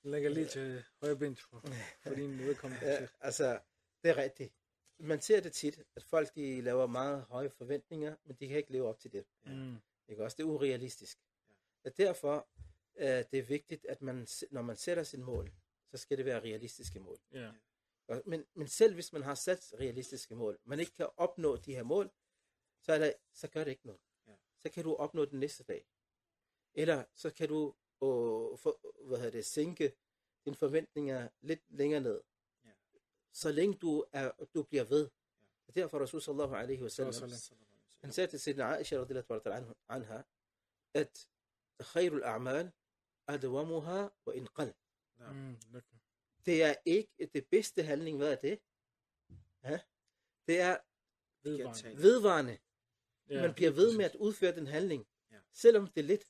Jeg 0.03 0.11
lægger 0.11 0.29
lige 0.29 0.47
til 0.47 0.83
højre 1.01 1.15
ben 1.15 1.35
for, 1.35 1.63
for 1.99 2.15
din 2.15 2.37
vedkommende. 2.39 2.85
Ja, 2.85 3.07
altså, 3.19 3.59
det 4.03 4.09
er 4.09 4.17
rigtigt. 4.17 4.53
Man 4.97 5.21
ser 5.21 5.41
det 5.41 5.53
tit, 5.53 5.83
at 5.95 6.03
folk 6.03 6.35
de 6.35 6.61
laver 6.61 6.87
meget 6.87 7.23
høje 7.23 7.49
forventninger, 7.49 8.15
men 8.23 8.35
de 8.35 8.47
kan 8.47 8.57
ikke 8.57 8.71
leve 8.71 8.87
op 8.87 8.99
til 8.99 9.11
det. 9.11 9.25
Mm. 9.45 9.77
Ikke 10.07 10.23
også? 10.23 10.37
Det 10.37 10.43
er 10.43 10.47
urealistisk. 10.47 11.19
Og 11.83 11.97
derfor 11.97 12.47
er 12.95 13.23
det 13.23 13.39
er 13.39 13.43
vigtigt, 13.43 13.85
at 13.85 14.01
man, 14.01 14.27
når 14.51 14.61
man 14.61 14.75
sætter 14.75 15.03
sin 15.03 15.23
mål, 15.23 15.51
så 15.91 15.97
skal 15.97 16.17
det 16.17 16.25
være 16.25 16.39
realistiske 16.39 16.99
mål. 16.99 17.19
Ja. 17.31 17.51
Og- 18.07 18.21
Men, 18.25 18.45
men 18.53 18.67
selv 18.67 18.93
hvis 18.93 19.13
man 19.13 19.23
har 19.23 19.35
sat 19.35 19.73
realistiske 19.79 20.35
mål, 20.35 20.59
man 20.63 20.79
ikke 20.79 20.91
kan 20.91 21.07
opnå 21.17 21.55
de 21.55 21.75
her 21.75 21.83
mål, 21.83 22.11
så, 22.81 22.93
er 22.93 22.97
der, 22.99 23.13
så 23.33 23.47
gør 23.47 23.63
det 23.63 23.71
ikke 23.71 23.85
noget. 23.85 24.01
Ja. 24.27 24.33
Så 24.59 24.69
kan 24.69 24.83
du 24.83 24.95
opnå 24.95 25.25
den 25.25 25.39
næste 25.39 25.63
dag. 25.63 25.85
Eller 26.73 27.03
så 27.13 27.29
kan 27.29 27.49
du 27.49 27.75
åh, 28.01 28.57
for, 28.57 28.79
hvad 29.07 29.17
hedder 29.17 29.31
det, 29.31 29.45
sænke 29.45 29.95
dine 30.45 30.55
forventninger 30.55 31.29
lidt 31.41 31.61
længere 31.69 32.01
ned. 32.01 32.21
Ja. 32.65 32.69
Så 33.31 33.51
længe 33.51 33.75
du, 33.77 34.05
er, 34.13 34.31
du 34.53 34.63
bliver 34.63 34.83
ved. 34.83 35.09
Og 35.67 35.75
derfor 35.75 35.99
Rasul 35.99 36.21
sallallahu 36.21 36.55
alaihi 36.55 36.81
wa 36.83 36.89
sallam, 36.89 37.13
han 38.01 38.11
sagde 38.11 38.27
til 38.27 38.39
Sidna 38.39 38.63
Aisha 38.75 38.97
radiyallahu 38.97 39.39
ta'ala 39.47 39.73
anha, 39.89 40.21
at 40.93 41.27
khairul 41.79 42.23
a'mal 42.23 42.67
adwamuha 43.27 44.07
wa 44.27 44.33
in 44.33 44.47
qal. 44.55 44.73
Ja. 45.19 45.31
Mm. 45.31 45.57
Det 46.45 46.63
er 46.63 46.75
ikke 46.85 47.29
det 47.33 47.47
bedste 47.47 47.83
handling, 47.83 48.17
hvad 48.17 48.31
er 48.31 48.35
det? 48.35 48.59
Ja? 49.63 49.79
Det 50.47 50.59
er 50.59 50.77
Vedvarende. 51.43 51.97
Vedvarende. 51.97 52.57
Ja, 53.29 53.41
Man 53.41 53.53
bliver 53.55 53.71
ved 53.71 53.97
med 53.97 54.05
at 54.05 54.15
udføre 54.15 54.55
den 54.55 54.67
handling, 54.67 55.07
Ja. 55.31 55.39
selvom 55.53 55.87
det 55.87 56.01
er 56.01 56.05
lidt. 56.05 56.25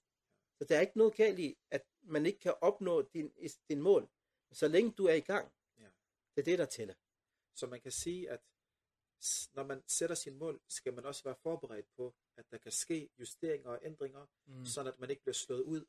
Så 0.58 0.66
der 0.70 0.78
er 0.78 0.82
ikke 0.82 0.98
noget 0.98 1.16
galt 1.16 1.40
i, 1.40 1.58
at 1.72 1.86
man 2.02 2.26
ikke 2.26 2.40
kan 2.40 2.54
opnå 2.62 3.02
din, 3.02 3.34
din 3.70 3.82
mål, 3.82 4.10
så 4.52 4.68
længe 4.68 4.92
du 4.92 5.06
er 5.06 5.14
i 5.14 5.20
gang. 5.20 5.52
Ja. 5.78 5.84
Det 6.36 6.42
er 6.42 6.44
det, 6.44 6.60
der 6.60 6.66
tæller. 6.66 6.94
Så 7.56 7.68
man 7.68 7.82
kan 7.82 7.92
sige, 7.92 8.30
at 8.30 8.40
når 9.54 9.64
man 9.64 9.84
sætter 9.88 10.16
sin 10.16 10.36
mål, 10.38 10.62
skal 10.68 10.94
man 10.94 11.06
også 11.06 11.24
være 11.24 11.36
forberedt 11.36 11.88
på, 11.96 12.16
at 12.38 12.52
der 12.52 12.58
kan 12.58 12.72
ske 12.72 13.10
justeringer 13.20 13.70
og 13.70 13.80
ændringer, 13.84 14.26
Mm. 14.46 14.66
sådan 14.66 14.94
at 14.94 15.00
man 15.00 15.10
ikke 15.10 15.22
bliver 15.22 15.34
slået 15.34 15.62
ud 15.64 15.86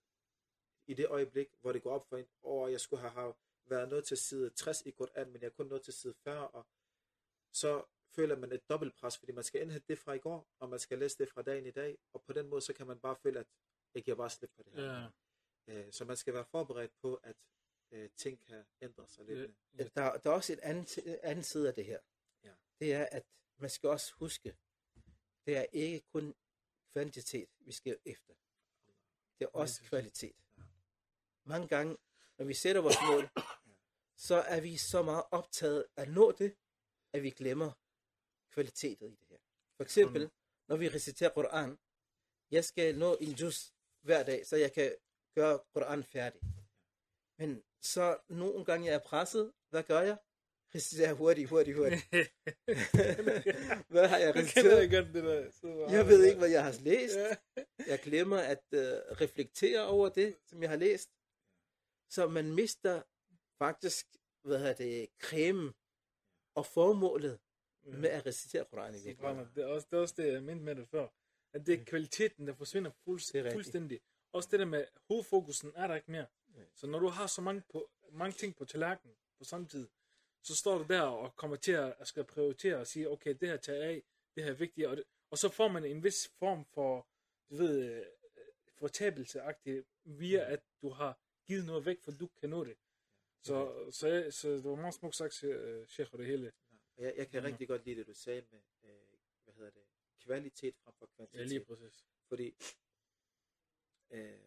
i 0.86 0.94
det 0.94 1.06
øjeblik, 1.06 1.48
hvor 1.60 1.72
det 1.72 1.82
går 1.82 1.90
op 1.90 2.08
for 2.08 2.16
en, 2.16 2.26
åh, 2.42 2.72
jeg 2.72 2.80
skulle 2.80 3.00
have 3.00 3.12
have 3.12 3.34
været 3.70 3.88
nået 3.88 4.04
til 4.04 4.16
side 4.16 4.50
60 4.50 4.82
i 4.86 4.90
Koran, 4.90 5.30
men 5.32 5.40
jeg 5.42 5.46
er 5.46 5.50
kun 5.50 5.66
nået 5.66 5.82
til 5.82 5.92
side 5.94 6.14
40, 6.14 6.48
og 6.48 6.66
så 7.52 7.84
føler 8.14 8.36
man 8.36 8.52
et 8.52 8.68
dobbeltpres, 8.68 9.18
fordi 9.18 9.32
man 9.32 9.44
skal 9.44 9.62
indhente 9.62 9.86
det 9.88 9.98
fra 9.98 10.12
i 10.12 10.18
går, 10.18 10.48
og 10.58 10.68
man 10.68 10.78
skal 10.78 10.98
læse 10.98 11.18
det 11.18 11.28
fra 11.28 11.42
dagen 11.42 11.66
i 11.66 11.70
dag, 11.70 11.98
og 12.12 12.22
på 12.22 12.32
den 12.32 12.46
måde, 12.48 12.60
så 12.60 12.72
kan 12.72 12.86
man 12.86 12.98
bare 13.00 13.16
føle, 13.16 13.40
at 13.40 13.46
jeg 13.94 14.04
giver 14.04 14.16
bare 14.16 14.30
slip 14.30 14.50
på 14.56 14.62
det 14.62 14.72
her. 14.72 15.10
Ja. 15.66 15.86
Øh, 15.86 15.92
Så 15.92 16.04
man 16.04 16.16
skal 16.16 16.34
være 16.34 16.44
forberedt 16.44 16.92
på, 17.02 17.14
at 17.14 17.36
øh, 17.90 18.10
ting 18.16 18.40
kan 18.44 18.64
ændre 18.80 19.08
sig 19.08 19.24
lidt. 19.24 19.38
Ja. 19.78 19.84
Der, 19.84 20.18
der 20.18 20.30
er 20.30 20.34
også 20.34 20.52
et 20.52 20.58
andet, 20.58 20.98
anden 21.22 21.44
side 21.44 21.68
af 21.68 21.74
det 21.74 21.84
her. 21.84 22.00
Ja. 22.44 22.54
Det 22.80 22.94
er, 22.94 23.08
at 23.12 23.24
man 23.58 23.70
skal 23.70 23.88
også 23.88 24.12
huske, 24.14 24.56
det 25.46 25.56
er 25.56 25.66
ikke 25.72 26.00
kun 26.00 26.34
kvantitet, 26.92 27.48
vi 27.60 27.72
skal 27.72 27.98
efter. 28.04 28.34
Det 29.38 29.44
er 29.44 29.48
også 29.48 29.82
kvalitet. 29.82 30.36
Mange 31.44 31.68
gange, 31.68 31.96
når 32.38 32.44
vi 32.44 32.54
sætter 32.54 32.82
vores 32.82 32.96
mål, 33.10 33.28
så 34.16 34.34
er 34.34 34.60
vi 34.60 34.76
så 34.76 35.02
meget 35.02 35.24
optaget 35.30 35.84
at 35.96 36.08
nå 36.08 36.32
det, 36.32 36.56
at 37.12 37.22
vi 37.22 37.30
glemmer 37.30 37.70
kvaliteten 38.52 39.06
i 39.06 39.16
det 39.20 39.26
her. 39.30 39.36
For 39.76 39.82
eksempel, 39.82 40.30
når 40.68 40.76
vi 40.76 40.88
reciterer 40.88 41.30
Koran, 41.30 41.78
jeg 42.50 42.64
skal 42.64 42.98
nå 42.98 43.16
en 43.20 43.32
juz 43.32 43.72
hver 44.02 44.22
dag, 44.22 44.46
så 44.46 44.56
jeg 44.56 44.72
kan 44.72 44.94
gøre 45.34 45.60
Koran 45.74 46.04
færdig. 46.04 46.40
Men 47.38 47.62
så 47.82 48.18
nogle 48.28 48.64
gange 48.64 48.86
jeg 48.86 48.94
er 48.94 48.98
presset, 48.98 49.52
hvad 49.70 49.82
gør 49.82 50.00
jeg? 50.00 50.16
Reciterer 50.74 51.12
hurtigt, 51.12 51.48
hurtigt, 51.48 51.76
hurtigt. 51.76 52.02
hvad 53.94 54.08
har 54.08 54.18
jeg 54.18 54.34
reciteret? 54.36 54.82
ikke 54.82 54.96
godt 54.96 55.14
det 55.14 55.24
der. 55.24 55.50
Så, 55.50 55.86
Jeg 55.90 56.06
ved 56.06 56.24
ikke, 56.24 56.38
hvad 56.38 56.48
jeg 56.48 56.64
har 56.64 56.72
læst. 56.80 57.16
Jeg 57.86 57.98
glemmer 57.98 58.38
at 58.38 58.64
uh, 58.72 58.78
reflektere 59.20 59.86
over 59.86 60.08
det, 60.08 60.36
som 60.46 60.62
jeg 60.62 60.70
har 60.70 60.76
læst. 60.76 61.10
Så 62.08 62.28
man 62.28 62.54
mister 62.54 63.02
faktisk, 63.58 64.06
hvad 64.42 64.58
hedder 64.58 64.74
det, 64.74 65.08
cremen 65.18 65.74
og 66.54 66.66
formålet 66.66 67.38
med 67.82 68.08
at 68.08 68.26
recitere 68.26 68.64
Koran 68.64 68.90
i 68.90 68.92
virkeligheden. 68.92 69.16
Subhanallah. 69.18 69.54
Det 69.54 69.64
er, 69.64 69.66
også, 69.66 69.86
det 69.90 69.96
er 69.96 70.00
også 70.00 70.14
det, 70.18 70.32
jeg 70.32 70.42
mente 70.42 70.64
med 70.64 70.74
det 70.74 70.88
før. 70.88 71.08
At 71.52 71.66
det 71.66 71.80
er 71.80 71.84
kvaliteten, 71.84 72.46
der 72.46 72.54
forsvinder 72.54 72.90
fulds, 73.04 73.26
Det 73.26 73.34
er 73.38 73.44
rigtigt. 73.44 73.54
fuldstændig. 73.54 74.00
Også 74.32 74.48
det 74.52 74.58
der 74.58 74.66
med 74.66 74.84
hovedfokusen 75.08 75.72
er 75.74 75.86
der 75.86 75.94
ikke 75.94 76.10
mere. 76.10 76.26
Nej. 76.48 76.64
Så 76.74 76.86
når 76.86 76.98
du 76.98 77.08
har 77.08 77.26
så 77.26 77.40
mange, 77.40 77.62
på, 77.72 77.90
mange 78.12 78.32
ting 78.32 78.56
på 78.56 78.64
tallerkenen 78.64 79.16
på 79.38 79.44
samme 79.44 79.66
tid, 79.66 79.88
så 80.42 80.56
står 80.56 80.78
du 80.78 80.84
der 80.84 81.00
og 81.02 81.36
kommer 81.36 81.56
til 81.56 81.72
at, 81.72 81.94
at 81.98 82.08
skal 82.08 82.24
prioritere 82.24 82.76
og 82.76 82.86
sige, 82.86 83.10
okay, 83.10 83.36
det 83.40 83.48
her 83.48 83.56
tager 83.56 83.84
af, 83.84 84.02
det 84.34 84.44
her 84.44 84.50
er 84.50 84.54
vigtigt, 84.56 84.86
og, 84.86 84.96
det, 84.96 85.04
og 85.30 85.38
så 85.38 85.48
får 85.48 85.68
man 85.68 85.84
en 85.84 86.04
vis 86.04 86.28
form 86.38 86.64
for, 86.64 87.06
du 87.50 87.56
ved, 87.56 87.92
øh, 87.92 88.04
fortabelseagtigt, 88.78 89.86
via 90.04 90.52
at 90.52 90.60
du 90.82 90.88
har 90.88 91.18
givet 91.46 91.66
noget 91.66 91.86
væk, 91.86 92.00
for 92.00 92.10
du 92.12 92.26
kan 92.26 92.50
nå 92.50 92.64
det. 92.64 92.76
Så, 93.42 93.88
så, 93.90 94.08
jeg- 94.08 94.34
så 94.34 94.48
det 94.50 94.64
var 94.64 94.74
meget 94.76 94.94
smukt 94.94 95.16
sagt, 95.16 95.42
uh, 95.44 95.86
Sheikh, 95.86 96.12
og 96.12 96.18
det 96.18 96.26
hele. 96.26 96.52
Og 96.96 97.02
Jeg, 97.02 97.14
jeg 97.16 97.28
kan 97.30 97.42
Mhm. 97.42 97.50
rigtig 97.50 97.68
godt 97.68 97.84
lide 97.84 97.96
det, 97.98 98.06
du 98.06 98.14
sagde 98.14 98.46
med, 98.50 98.60
øh, 98.82 99.18
hvad 99.44 99.54
hedder 99.54 99.70
det, 99.70 99.82
kvalitet 100.20 100.76
frem 100.76 100.94
for 100.98 101.06
Ja, 101.06 101.16
kvantitet. 101.16 101.48
lige 101.48 101.64
præcis. 101.64 102.06
Fordi, 102.28 102.54
øh, 104.10 104.40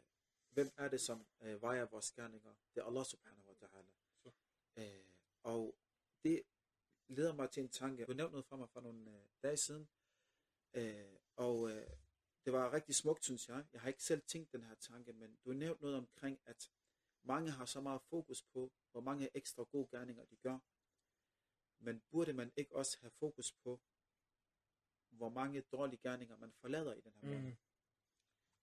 hvem 0.49 0.71
er 0.77 0.87
det, 0.87 1.01
som 1.01 1.27
øh, 1.41 1.61
vejer 1.61 1.85
vores 1.85 2.11
gerninger? 2.11 2.53
Det 2.75 2.81
er 2.81 2.85
Allah 2.85 3.05
subhanahu 3.05 3.47
wa 3.49 3.55
ta'ala. 3.67 3.93
Så. 4.23 4.31
Øh, 4.77 5.05
og 5.43 5.75
det 6.23 6.43
leder 7.07 7.33
mig 7.33 7.51
til 7.51 7.63
en 7.63 7.69
tanke. 7.69 8.05
Du 8.05 8.13
nævnte 8.13 8.31
noget 8.31 8.45
fra 8.45 8.55
mig 8.57 8.69
for 8.69 8.81
nogle 8.81 9.11
øh, 9.11 9.23
dage 9.43 9.57
siden, 9.57 9.89
øh, 10.73 11.17
og 11.35 11.69
øh, 11.71 11.87
det 12.45 12.53
var 12.53 12.73
rigtig 12.73 12.95
smukt, 12.95 13.23
synes 13.23 13.49
jeg. 13.49 13.65
Jeg 13.73 13.81
har 13.81 13.87
ikke 13.87 14.03
selv 14.03 14.21
tænkt 14.21 14.51
den 14.51 14.63
her 14.63 14.75
tanke, 14.75 15.13
men 15.13 15.37
du 15.45 15.53
nævnte 15.53 15.81
noget 15.81 15.97
omkring, 15.97 16.39
at 16.45 16.71
mange 17.23 17.51
har 17.51 17.65
så 17.65 17.81
meget 17.81 18.01
fokus 18.01 18.43
på, 18.43 18.71
hvor 18.91 19.01
mange 19.01 19.29
ekstra 19.37 19.63
gode 19.63 19.87
gerninger 19.91 20.25
de 20.25 20.37
gør. 20.37 20.59
Men 21.83 22.01
burde 22.11 22.33
man 22.33 22.51
ikke 22.55 22.75
også 22.75 22.97
have 23.01 23.11
fokus 23.11 23.51
på, 23.63 23.81
hvor 25.09 25.29
mange 25.29 25.61
dårlige 25.61 25.99
gerninger 26.03 26.37
man 26.37 26.51
forlader 26.51 26.93
i 26.93 27.01
den 27.01 27.13
her 27.21 27.27
måned? 27.27 27.41
Mm, 27.49 27.55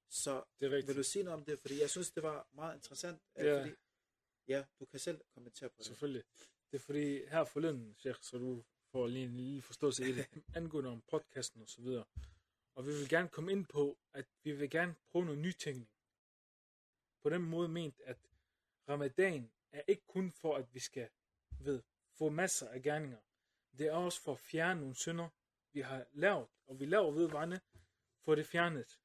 Så 0.09 0.45
det 0.61 0.67
er 0.67 0.71
rigtigt. 0.71 0.89
vil 0.89 0.97
du 0.97 1.03
sige 1.03 1.23
noget 1.25 1.39
om 1.41 1.45
det? 1.45 1.61
Fordi 1.61 1.81
jeg 1.81 1.91
synes, 1.91 2.11
det 2.11 2.23
var 2.23 2.49
meget 2.53 2.75
interessant. 2.75 3.23
Ja. 3.37 3.61
Fordi, 3.61 3.75
ja, 4.49 4.65
du 4.81 4.87
kan 4.87 4.99
selv 5.01 5.21
kommentere 5.35 5.71
på 5.71 5.75
det. 5.79 5.87
Selvfølgelig. 5.87 6.25
Det 6.71 6.77
er 6.77 6.83
fordi, 6.83 7.27
her 7.27 7.45
forleden, 7.45 7.95
Sheikh, 7.95 8.19
så 8.23 8.39
du 8.39 8.65
får 8.93 9.07
lige 9.07 9.25
en 9.25 9.37
lille 9.37 9.63
forståelse 9.63 10.09
i 10.09 10.13
det, 10.13 10.27
angående 10.57 10.91
om 10.91 11.03
podcasten 11.03 11.63
og 11.63 11.69
så 11.69 11.83
videre. 11.83 12.05
Og 12.75 12.87
vi 12.87 12.91
vil 12.91 13.09
gerne 13.09 13.29
komme 13.29 13.53
ind 13.53 13.67
på, 13.67 13.99
at 14.13 14.27
vi 14.43 14.53
vil 14.53 14.71
gerne 14.71 14.95
prøve 15.11 15.25
noget 15.25 15.41
nytænkning. 15.41 15.91
På 17.23 17.31
den 17.31 17.43
måde 17.43 17.69
ment, 17.69 18.01
at 18.01 18.19
ramadan 18.89 19.51
er 19.73 19.83
ikke 19.89 20.07
kun 20.07 20.33
for, 20.33 20.57
at 20.57 20.75
vi 20.75 20.81
skal 20.81 21.09
ved, 21.61 21.83
få 22.19 22.29
masser 22.31 22.69
af 22.69 22.83
gerninger. 22.83 23.19
Det 23.79 23.87
er 23.87 23.93
også 23.93 24.23
for 24.23 24.33
at 24.33 24.39
fjerne 24.39 24.81
nogle 24.81 24.95
synder, 24.95 25.29
vi 25.73 25.81
har 25.81 26.07
lavet, 26.13 26.47
og 26.67 26.81
vi 26.81 26.87
laver 26.87 27.11
vedvarende, 27.11 27.61
for 28.25 28.35
det 28.35 28.47
fjernet. 28.47 28.99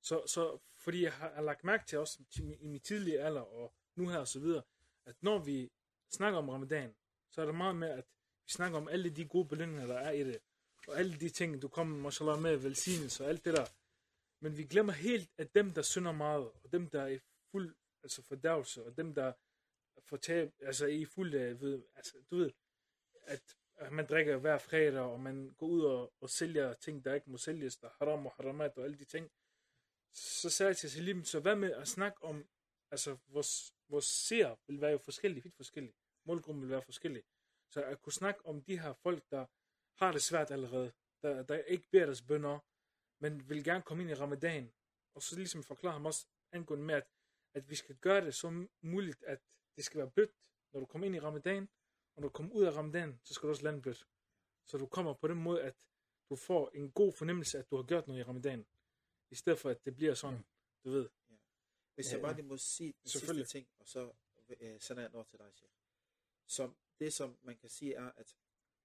Så, 0.00 0.26
så 0.26 0.58
fordi 0.74 1.02
jeg 1.02 1.12
har, 1.12 1.34
har 1.34 1.42
lagt 1.42 1.64
mærke 1.64 1.86
til 1.86 1.98
også 1.98 2.18
i 2.60 2.66
min 2.66 2.80
tidlige 2.80 3.20
alder, 3.20 3.40
og 3.40 3.74
nu 3.94 4.08
her 4.08 4.18
og 4.18 4.28
så 4.28 4.40
videre, 4.40 4.62
at 5.04 5.22
når 5.22 5.38
vi 5.38 5.70
snakker 6.10 6.38
om 6.38 6.48
ramadan, 6.48 6.94
så 7.30 7.42
er 7.42 7.46
det 7.46 7.54
meget 7.54 7.76
med, 7.76 7.88
at 7.88 8.04
vi 8.44 8.52
snakker 8.52 8.78
om 8.78 8.88
alle 8.88 9.10
de 9.10 9.28
gode 9.28 9.48
belønninger, 9.48 9.86
der 9.86 9.98
er 9.98 10.10
i 10.10 10.24
det. 10.24 10.38
Og 10.88 10.98
alle 10.98 11.20
de 11.20 11.28
ting, 11.28 11.62
du 11.62 11.68
kommer 11.68 11.96
mashallah 11.96 12.42
med, 12.42 12.56
velsignelse 12.56 13.24
og 13.24 13.28
alt 13.28 13.44
det 13.44 13.54
der. 13.54 13.66
Men 14.40 14.56
vi 14.56 14.64
glemmer 14.64 14.92
helt, 14.92 15.30
at 15.38 15.54
dem, 15.54 15.70
der 15.70 15.82
synder 15.82 16.12
meget, 16.12 16.50
og 16.64 16.72
dem, 16.72 16.90
der 16.90 17.02
er 17.02 17.18
fuld 17.50 17.74
altså 18.02 18.22
fordærvelse, 18.22 18.84
og 18.84 18.96
dem, 18.96 19.14
der 19.14 19.32
får 20.00 20.16
tab, 20.16 20.52
altså 20.60 20.86
i 20.86 21.04
fuld, 21.04 21.54
ved, 21.54 21.82
altså, 21.94 22.16
du 22.30 22.36
ved, 22.36 22.50
at, 23.22 23.56
man 23.90 24.06
drikker 24.06 24.36
hver 24.36 24.58
fredag, 24.58 25.00
og 25.00 25.20
man 25.20 25.50
går 25.58 25.66
ud 25.66 25.84
og, 25.84 26.12
og 26.20 26.30
sælger 26.30 26.74
ting, 26.74 27.04
der 27.04 27.14
ikke 27.14 27.30
må 27.30 27.38
sælges, 27.38 27.76
der 27.76 27.88
haram 27.98 28.26
og 28.26 28.32
haramat 28.32 28.78
og 28.78 28.84
alle 28.84 28.98
de 28.98 29.04
ting. 29.04 29.30
Så 30.12 30.50
sagde 30.50 30.68
jeg 30.68 30.76
til 30.76 30.90
Salim, 30.90 31.24
så 31.24 31.40
hvad 31.40 31.56
med 31.56 31.72
at 31.72 31.88
snakke 31.88 32.24
om, 32.24 32.48
altså 32.90 33.18
vores, 33.26 33.74
vores 33.88 34.04
seer 34.04 34.56
vil 34.66 34.80
være 34.80 34.90
jo 34.90 34.98
forskellige, 34.98 35.42
vidt 35.42 35.56
forskellige. 35.56 35.94
Målgruppen 36.24 36.62
vil 36.62 36.70
være 36.70 36.82
forskellig. 36.82 37.22
Så 37.70 37.84
at 37.84 38.02
kunne 38.02 38.12
snakke 38.12 38.46
om 38.46 38.62
de 38.62 38.78
her 38.78 38.92
folk, 38.92 39.30
der 39.30 39.46
har 40.04 40.12
det 40.12 40.22
svært 40.22 40.50
allerede, 40.50 40.92
der, 41.22 41.42
der 41.42 41.58
ikke 41.58 41.88
beder 41.90 42.06
deres 42.06 42.22
bønder, 42.22 42.58
men 43.18 43.48
vil 43.48 43.64
gerne 43.64 43.82
komme 43.82 44.02
ind 44.02 44.10
i 44.10 44.14
ramadan, 44.14 44.72
og 45.14 45.22
så 45.22 45.36
ligesom 45.36 45.62
forklare 45.62 45.92
ham 45.92 46.06
også 46.06 46.26
angående 46.52 46.84
med, 46.84 46.94
at, 46.94 47.06
at 47.54 47.70
vi 47.70 47.74
skal 47.74 47.96
gøre 47.96 48.24
det 48.24 48.34
så 48.34 48.66
muligt, 48.80 49.22
at 49.22 49.40
det 49.76 49.84
skal 49.84 49.98
være 49.98 50.10
blødt, 50.10 50.30
når 50.72 50.80
du 50.80 50.86
kommer 50.86 51.06
ind 51.06 51.16
i 51.16 51.20
ramadan, 51.20 51.68
og 52.14 52.22
når 52.22 52.28
du 52.28 52.32
kommer 52.32 52.52
ud 52.52 52.64
af 52.64 52.76
ramadan, 52.76 53.20
så 53.24 53.34
skal 53.34 53.46
du 53.46 53.50
også 53.50 53.62
lande 53.62 53.82
blødt. 53.82 54.06
Så 54.64 54.78
du 54.78 54.86
kommer 54.86 55.14
på 55.14 55.28
den 55.28 55.42
måde, 55.42 55.62
at 55.62 55.86
du 56.30 56.36
får 56.36 56.70
en 56.74 56.92
god 56.92 57.12
fornemmelse, 57.12 57.58
at 57.58 57.70
du 57.70 57.76
har 57.76 57.82
gjort 57.82 58.06
noget 58.06 58.20
i 58.20 58.22
ramadan, 58.22 58.66
i 59.30 59.34
stedet 59.34 59.58
for 59.58 59.70
at 59.70 59.84
det 59.84 59.96
bliver 59.96 60.14
sådan, 60.14 60.44
du 60.84 60.90
ved. 60.90 61.08
Hvis 61.94 62.06
Ja, 62.06 62.16
jeg 62.16 62.22
bare 62.22 62.34
lige 62.34 62.46
må 62.46 62.56
sige 62.56 62.94
den 63.02 63.08
sidste 63.08 63.44
ting, 63.44 63.68
og 63.78 63.86
så 63.88 64.12
øh, 64.60 64.80
sender 64.80 65.02
jeg 65.02 65.10
den 65.10 65.14
over 65.16 65.24
til 65.24 65.38
dig, 65.38 65.52
chef. 65.54 65.70
Som 66.46 66.76
det, 66.98 67.12
som 67.12 67.38
man 67.42 67.56
kan 67.56 67.68
sige, 67.68 67.94
er, 67.94 68.12
at 68.16 68.36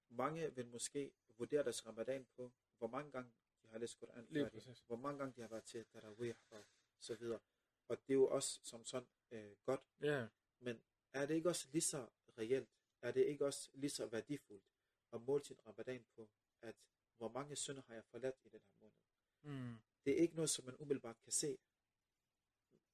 mange 0.08 0.54
vil 0.54 0.66
måske 0.66 1.12
vurdere 1.38 1.62
deres 1.62 1.86
ramadan 1.86 2.26
på, 2.36 2.52
hvor 2.78 2.88
mange 2.88 3.12
gange 3.12 3.32
de 3.62 3.68
har 3.68 3.78
læst 3.78 3.98
Koran 3.98 4.26
færdigt, 4.44 4.64
hvor 4.86 4.96
mange 4.96 5.18
gange 5.18 5.32
de 5.36 5.40
har 5.40 5.48
været 5.48 5.64
til 5.64 5.84
Tarawih 5.86 6.34
og 6.50 6.64
så 6.98 7.14
videre. 7.14 7.40
Og 7.88 7.98
det 8.06 8.12
er 8.12 8.14
jo 8.14 8.28
også 8.28 8.60
som 8.62 8.84
sådan 8.84 9.08
øh, 9.30 9.56
godt, 9.64 9.80
Ja, 10.00 10.28
men 10.58 10.82
er 11.12 11.26
det 11.26 11.34
ikke 11.34 11.48
også 11.48 11.68
lige 11.72 11.82
så 11.82 12.08
reelt, 12.38 12.68
er 13.02 13.12
det 13.12 13.26
ikke 13.26 13.46
også 13.46 13.70
lige 13.74 13.90
så 13.90 14.06
værdifuldt 14.06 14.64
at 15.12 15.22
måle 15.22 15.44
sin 15.44 15.66
ramadan 15.66 16.06
på, 16.16 16.30
at 16.62 16.76
hvor 17.16 17.28
mange 17.28 17.56
synder 17.56 17.82
har 17.82 17.94
jeg 17.94 18.04
forladt 18.04 18.36
i 18.44 18.48
den 18.48 18.60
her 18.60 18.74
måned? 18.80 18.96
mm. 19.42 19.78
det 20.04 20.12
er 20.12 20.16
ikke 20.16 20.34
noget, 20.34 20.50
som 20.50 20.64
man 20.64 20.76
umiddelbart 20.76 21.20
kan 21.20 21.32
se. 21.32 21.58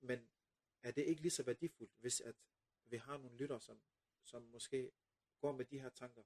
Men 0.00 0.30
er 0.82 0.90
det 0.90 1.02
ikke 1.02 1.22
lige 1.22 1.30
så 1.30 1.42
værdifuldt, 1.42 1.92
hvis 1.98 2.20
at 2.20 2.34
vi 2.84 2.96
har 2.96 3.18
nogle 3.18 3.36
lytter, 3.36 3.58
som, 3.58 3.82
som 4.22 4.42
måske 4.42 4.92
går 5.40 5.52
med 5.52 5.64
de 5.64 5.80
her 5.80 5.88
tanker? 5.88 6.22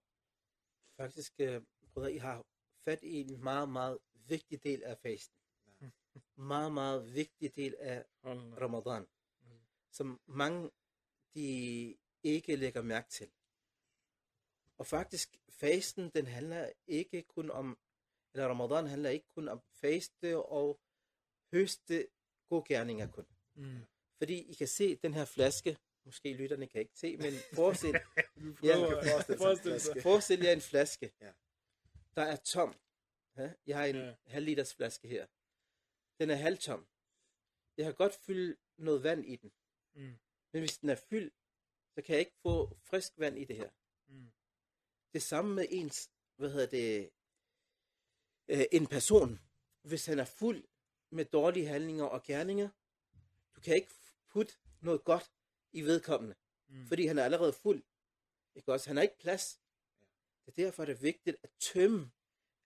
Faktisk, 0.96 1.40
øh, 1.40 1.62
brødre, 1.92 2.12
I 2.12 2.16
har 2.16 2.46
fat 2.85 3.02
i 3.02 3.20
en 3.20 3.42
meget, 3.42 3.68
meget 3.68 3.98
vigtig 4.14 4.62
del 4.62 4.83
af 4.83 4.98
fasten. 4.98 5.38
Meget, 6.37 6.72
meget 6.72 7.14
vigtig 7.14 7.57
del 7.57 7.74
af. 7.78 8.04
Ramadan, 8.24 9.07
Mm. 9.42 9.48
som 9.90 10.20
mange 10.26 10.70
de 11.35 11.96
ikke 12.22 12.57
lægger 12.57 12.83
mærke 12.83 13.09
til. 13.11 13.31
Og 14.78 14.87
faktisk, 14.87 15.37
fasten, 15.48 16.11
den 16.11 16.26
handler 16.26 16.70
ikke 16.87 17.22
kun 17.22 17.50
om, 17.50 17.78
eller 18.35 18.48
Ramadan 18.48 18.87
handler 18.87 19.11
ikke 19.11 19.26
kun 19.35 19.48
om 19.48 19.62
faste 19.72 20.38
og 20.38 20.81
høste 21.52 22.09
gode 22.48 22.64
gerninger 22.68 23.07
kun. 23.11 23.26
Mm. 23.54 23.78
Fordi 24.18 24.38
I 24.50 24.54
kan 24.54 24.68
se 24.68 24.96
den 24.96 25.14
her 25.14 25.24
flaske, 25.24 25.78
måske 26.04 26.33
lytterne 26.33 26.66
kan 26.66 26.81
ikke 26.81 26.98
se, 26.98 27.16
men 27.16 27.33
forestil, 27.54 27.92
Ja, 28.62 28.76
forestille 29.38 29.78
sig 29.81 30.02
forestil 30.02 30.40
jer 30.40 30.52
en 30.52 30.61
flaske, 30.61 31.12
Ja. 31.20 31.33
der 32.16 32.22
er 32.22 32.37
tom. 32.37 32.74
Ja? 33.37 33.52
Jeg 33.66 33.78
har 33.78 33.85
en 33.85 33.96
Ja. 33.96 34.14
halv 34.26 34.44
liters 34.44 34.74
flaske 34.74 35.09
her. 35.09 35.26
Den 36.18 36.31
er 36.31 36.35
halvtom. 36.35 36.87
Jeg 37.76 37.87
har 37.87 37.92
godt 37.92 38.14
fyldt 38.14 38.61
noget 38.76 39.02
vand 39.02 39.26
i 39.26 39.37
den. 39.37 39.52
Mm. 39.94 40.18
Men 40.52 40.61
hvis 40.62 40.78
den 40.78 40.88
er 40.88 40.94
fyldt, 40.94 41.35
så 41.94 42.02
kan 42.02 42.12
jeg 42.12 42.20
ikke 42.20 42.37
få 42.42 42.76
frisk 42.83 43.12
vand 43.18 43.38
i 43.38 43.44
det 43.44 43.57
her. 43.57 43.70
Mm. 44.09 44.31
Det 45.12 45.22
samme 45.22 45.54
med 45.54 45.66
ens, 45.70 46.11
hvad 46.37 46.50
hedder 46.50 46.66
det, 46.66 47.11
øh, 48.48 48.64
en 48.72 48.87
person. 48.87 49.40
Hvis 49.83 50.07
han 50.07 50.18
er 50.18 50.24
fuld 50.24 50.64
med 51.11 51.24
dårlige 51.24 51.66
handlinger 51.66 52.04
og 52.04 52.22
gerninger, 52.22 52.68
du 53.57 53.61
kan 53.61 53.74
ikke 53.74 53.90
putte 54.28 54.54
noget 54.81 55.04
godt 55.04 55.33
i 55.72 55.83
vedkommende, 55.83 56.35
Mm. 56.70 56.87
fordi 56.87 57.07
han 57.07 57.18
er 57.18 57.24
allerede 57.24 57.52
fuld. 57.52 57.83
Ikke 58.54 58.72
også? 58.72 58.88
Han 58.88 58.96
har 58.96 59.02
ikke 59.02 59.18
plads. 59.18 59.61
Det 60.46 60.52
er 60.59 60.64
derfor, 60.64 60.85
det 60.85 60.92
er 60.92 60.96
vigtigt 61.00 61.37
at 61.42 61.50
tømme 61.61 62.11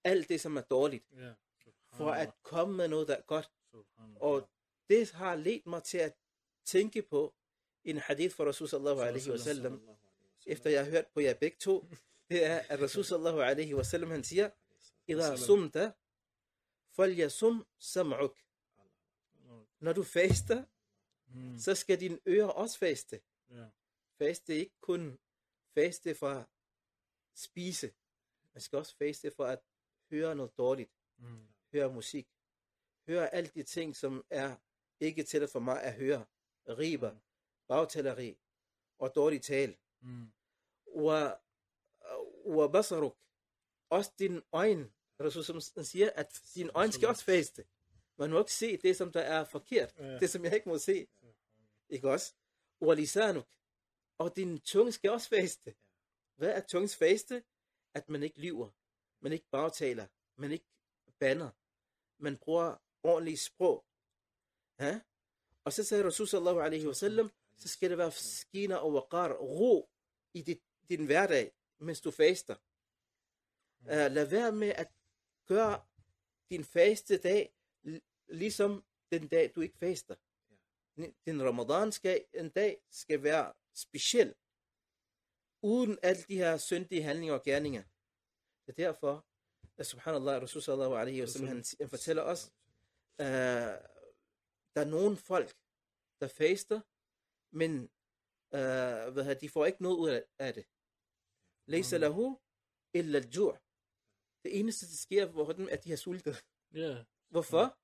alt 0.04 0.28
det, 0.28 0.40
som 0.40 0.56
er 0.56 0.60
dårligt, 0.60 1.04
Ja 1.12 1.34
for 1.92 2.10
at 2.10 2.30
komme 2.42 2.76
med 2.76 2.88
noget, 2.88 3.08
der 3.08 3.14
er 3.16 3.22
godt. 3.22 3.50
Og 4.20 4.48
det 4.88 5.10
har 5.12 5.34
ledt 5.34 5.66
mig 5.66 5.82
til 5.82 5.98
at 5.98 6.14
tænke 6.64 7.02
på 7.02 7.34
en 7.84 7.96
hadith 7.98 8.34
fra 8.36 8.44
Rasul 8.44 8.68
sallallahu 8.68 9.00
alaihi 9.00 9.30
wasallam, 9.30 9.88
efter 10.46 10.70
jeg 10.70 10.84
har 10.84 10.90
hørt 10.90 11.06
på 11.14 11.20
jer 11.20 11.34
begge 11.34 11.56
to, 11.60 11.86
det 12.30 12.44
er, 12.44 12.58
at 12.68 12.80
Rasul 12.80 13.04
sallallahu 13.04 13.40
alaihi 13.40 13.74
wasallam, 13.74 14.10
han 14.10 14.24
siger, 14.24 14.50
Ida 15.06 15.36
sumta, 15.36 15.92
falyasum 16.96 17.66
sam'uk. 17.80 18.34
Når 19.80 19.92
du 19.92 20.02
faster, 20.02 20.64
så 21.58 21.74
skal 21.74 22.00
dine 22.00 22.18
ører 22.28 22.48
også 22.48 22.78
faste. 22.78 23.20
Faste 24.18 24.54
ikke 24.54 24.76
kun 24.80 25.18
faste 25.74 26.14
fra 26.14 26.44
spise. 27.34 27.92
Man 28.54 28.60
skal 28.60 28.76
også 28.78 28.96
faste 28.96 29.30
for 29.30 29.44
at 29.44 29.60
høre 30.10 30.34
noget 30.36 30.58
dårligt 30.58 30.90
hører 31.72 31.92
musik, 31.92 32.28
høre 33.06 33.34
alle 33.34 33.50
de 33.54 33.62
ting, 33.62 33.96
som 33.96 34.24
er 34.30 34.56
ikke 35.00 35.22
til 35.22 35.48
for 35.48 35.60
mig 35.60 35.82
at 35.82 35.94
høre. 35.94 36.26
Riber, 36.68 37.16
bagtaleri 37.68 38.38
og 38.98 39.14
dårlig 39.14 39.42
tale. 39.42 39.76
Mm. 40.00 40.32
Og, 40.86 41.40
og 42.44 42.72
basaruk, 42.72 43.18
også 43.90 44.12
din 44.18 44.42
øjne, 44.52 44.92
Rasul 45.20 45.62
som 45.62 45.84
siger, 45.84 46.10
at 46.14 46.40
din 46.54 46.70
øjne 46.74 46.92
skal 46.92 47.08
også 47.08 47.24
faste. 47.24 47.64
Man 48.18 48.30
må 48.30 48.38
ikke 48.38 48.52
se 48.52 48.76
det, 48.76 48.96
som 48.96 49.12
der 49.12 49.20
er 49.20 49.44
forkert. 49.44 49.94
Ja. 49.98 50.18
Det, 50.18 50.30
som 50.30 50.44
jeg 50.44 50.54
ikke 50.54 50.68
må 50.68 50.78
se. 50.78 51.06
Ikke 51.88 52.10
også? 52.10 52.34
Og 52.80 52.96
lisanuk, 52.96 53.48
og 54.18 54.36
din 54.36 54.60
tunge 54.60 54.92
skal 54.92 55.10
også 55.10 55.28
faste. 55.28 55.74
Hvad 56.36 56.48
er 56.48 56.60
tungens 56.60 56.96
faste? 56.96 57.44
At 57.94 58.08
man 58.08 58.22
ikke 58.22 58.40
lyver, 58.40 58.70
man 59.20 59.32
ikke 59.32 59.48
bagtaler, 59.50 60.06
man 60.36 60.52
ikke 60.52 60.66
banner, 61.18 61.50
man 62.22 62.36
bruger 62.36 62.76
ordentligt 63.02 63.40
sprog. 63.40 63.84
Ja? 64.80 65.00
Og 65.64 65.72
så 65.72 65.84
sagde 65.84 66.06
Rasul 66.06 66.28
sallallahu 66.28 66.58
alaihi 66.58 66.86
wasallam, 66.86 67.30
så 67.56 67.68
skal 67.68 67.90
det 67.90 67.98
være 67.98 68.12
skiner 68.12 68.76
og 68.76 68.92
waqar, 68.92 69.32
ro 69.32 69.90
i 70.34 70.42
dit, 70.42 70.62
din 70.88 71.06
hverdag, 71.06 71.52
mens 71.78 72.00
du 72.00 72.10
faster. 72.10 72.56
Uh, 73.80 74.12
lad 74.16 74.26
være 74.26 74.52
med 74.52 74.68
at 74.68 74.88
gøre 75.46 75.84
din 76.50 76.64
faste 76.64 77.18
dag 77.18 77.54
ligesom 78.28 78.84
den 79.12 79.28
dag, 79.28 79.52
du 79.54 79.60
ikke 79.60 79.78
faster. 79.78 80.14
Din 81.26 81.42
ramadan 81.42 81.92
skal, 81.92 82.24
en 82.34 82.50
dag 82.50 82.82
skal 82.90 83.22
være 83.22 83.52
speciel, 83.74 84.34
uden 85.62 85.98
alle 86.02 86.22
de 86.22 86.36
her 86.36 86.56
syndige 86.56 87.02
handlinger 87.02 87.34
og 87.34 87.42
gerninger. 87.42 87.82
Det 88.66 88.72
er 88.78 88.84
derfor, 88.84 89.26
subhanallah, 89.80 90.42
Rasul 90.42 90.62
sallallahu 90.62 90.94
alaihi 90.94 91.20
wasallam, 91.20 91.48
han, 91.48 91.64
han 91.80 91.90
fortæller 91.90 92.22
os, 92.22 92.52
uh, 93.18 93.26
der 94.74 94.80
er 94.80 94.84
nogle 94.84 95.16
folk, 95.16 95.56
der 96.20 96.28
faster, 96.28 96.80
men 97.56 97.72
uh, 98.50 99.12
hvad 99.12 99.24
her, 99.24 99.34
de 99.34 99.48
får 99.48 99.66
ikke 99.66 99.82
noget 99.82 99.96
ud 99.96 100.22
af, 100.38 100.54
det. 100.54 100.66
Laysa 101.66 101.96
lahu 101.96 102.38
illa 102.94 103.18
al 103.18 103.32
Det 104.42 104.58
eneste, 104.58 104.86
der 104.86 104.96
sker 104.96 105.32
for 105.32 105.52
dem, 105.52 105.68
er, 105.68 105.72
at 105.72 105.84
de 105.84 105.90
har 105.90 105.96
sultet. 105.96 106.44
Ja. 106.74 107.04
Hvorfor? 107.28 107.78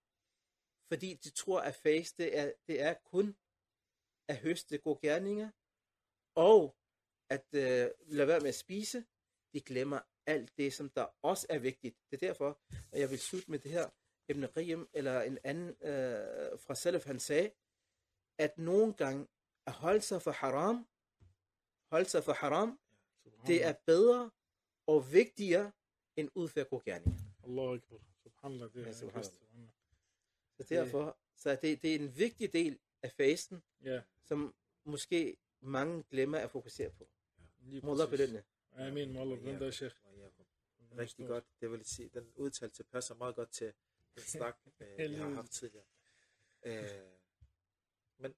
Fordi 0.88 1.14
de 1.14 1.30
tror, 1.30 1.60
at 1.60 1.74
faste 1.74 2.30
er, 2.30 2.52
det 2.66 2.80
er 2.80 2.94
kun 2.94 3.36
at 4.28 4.36
høste 4.36 4.78
gode 4.78 4.98
gerninger, 5.02 5.50
og 6.34 6.76
at 7.30 7.46
øh, 7.52 7.90
lade 8.06 8.28
være 8.28 8.40
med 8.40 8.48
at 8.48 8.54
spise. 8.54 9.04
De 9.52 9.60
glemmer 9.60 10.00
alt 10.28 10.56
det, 10.56 10.72
som 10.72 10.88
der 10.90 11.06
også 11.22 11.46
er 11.50 11.58
vigtigt. 11.58 11.96
Det 12.10 12.22
er 12.22 12.26
derfor, 12.26 12.60
at 12.92 13.00
jeg 13.00 13.10
vil 13.10 13.18
slutte 13.18 13.50
med 13.50 13.58
det 13.58 13.70
her. 13.70 13.88
Ibn 14.28 14.44
Qayyim, 14.54 14.88
eller 14.92 15.22
en 15.22 15.38
anden 15.44 15.68
øh, 15.68 16.58
fra 16.58 16.74
Salaf, 16.74 17.04
han 17.04 17.20
sagde, 17.20 17.50
at 18.38 18.58
nogle 18.58 18.94
gange 18.94 19.26
at 19.66 19.72
holde 19.72 20.00
sig 20.00 20.22
for 20.22 20.30
haram, 20.30 20.86
holde 21.92 22.08
sig 22.08 22.24
for 22.24 22.32
haram, 22.32 22.78
det 23.46 23.64
er 23.64 23.72
bedre 23.86 24.30
og 24.86 25.12
vigtigere 25.12 25.72
end 26.16 26.30
udføre 26.34 26.64
gode 26.64 26.82
gerninger. 26.84 27.18
Allah 27.44 27.72
akbar. 27.74 27.98
Subhanallah, 28.22 28.72
det 28.72 28.82
Ja, 28.84 28.88
er 28.88 28.92
subhanallah. 28.92 29.24
subhanallah. 29.32 29.72
Så 30.56 30.66
derfor, 30.68 31.18
så 31.36 31.50
det, 31.62 31.82
det 31.82 31.90
er 31.94 31.98
en 31.98 32.16
vigtig 32.18 32.52
del 32.52 32.78
af 33.02 33.12
fasten, 33.12 33.62
Ja, 33.84 34.02
som 34.24 34.54
måske 34.84 35.36
mange 35.60 36.02
glemmer 36.10 36.38
at 36.38 36.50
fokusere 36.50 36.90
på. 36.90 37.08
lige 37.58 37.86
Mullah 37.86 38.08
præcis. 38.08 38.26
belønne. 38.26 38.44
Amin, 38.88 39.12
Mullah 39.12 39.38
belønne 39.38 39.60
dig, 39.64 39.74
Sheikh. 39.74 39.96
Rigtig 40.96 41.26
godt. 41.26 41.44
Det 41.60 41.70
vil 41.70 41.84
sige, 41.84 42.08
den 42.08 42.32
udtalelse 42.36 42.84
passer 42.84 43.14
meget 43.14 43.34
godt 43.34 43.50
til 43.50 43.74
den 44.14 44.22
snak, 44.36 44.58
øh, 44.80 45.12
jeg 45.12 45.24
har 45.24 45.30
haft 45.30 45.52
tidligere. 45.52 45.86
Øh, 46.62 47.12
men 48.16 48.34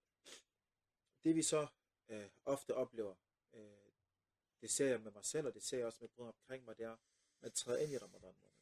det 1.24 1.34
vi 1.34 1.42
så 1.42 1.66
øh, 2.08 2.30
ofte 2.44 2.74
oplever, 2.74 3.14
øh, 3.52 3.92
det 4.60 4.70
ser 4.70 4.86
jeg 4.86 5.00
med 5.00 5.12
mig 5.12 5.24
selv, 5.24 5.46
og 5.46 5.54
det 5.54 5.62
ser 5.62 5.78
jeg 5.78 5.86
også 5.86 5.98
med 6.00 6.08
brødre 6.08 6.32
omkring 6.32 6.64
mig, 6.64 6.76
det 6.76 6.84
er, 6.84 6.92
at 6.92 6.98
man 7.40 7.52
træder 7.52 7.78
ind 7.78 7.92
i 7.92 7.98
ramadan 7.98 8.34
måned. 8.42 8.56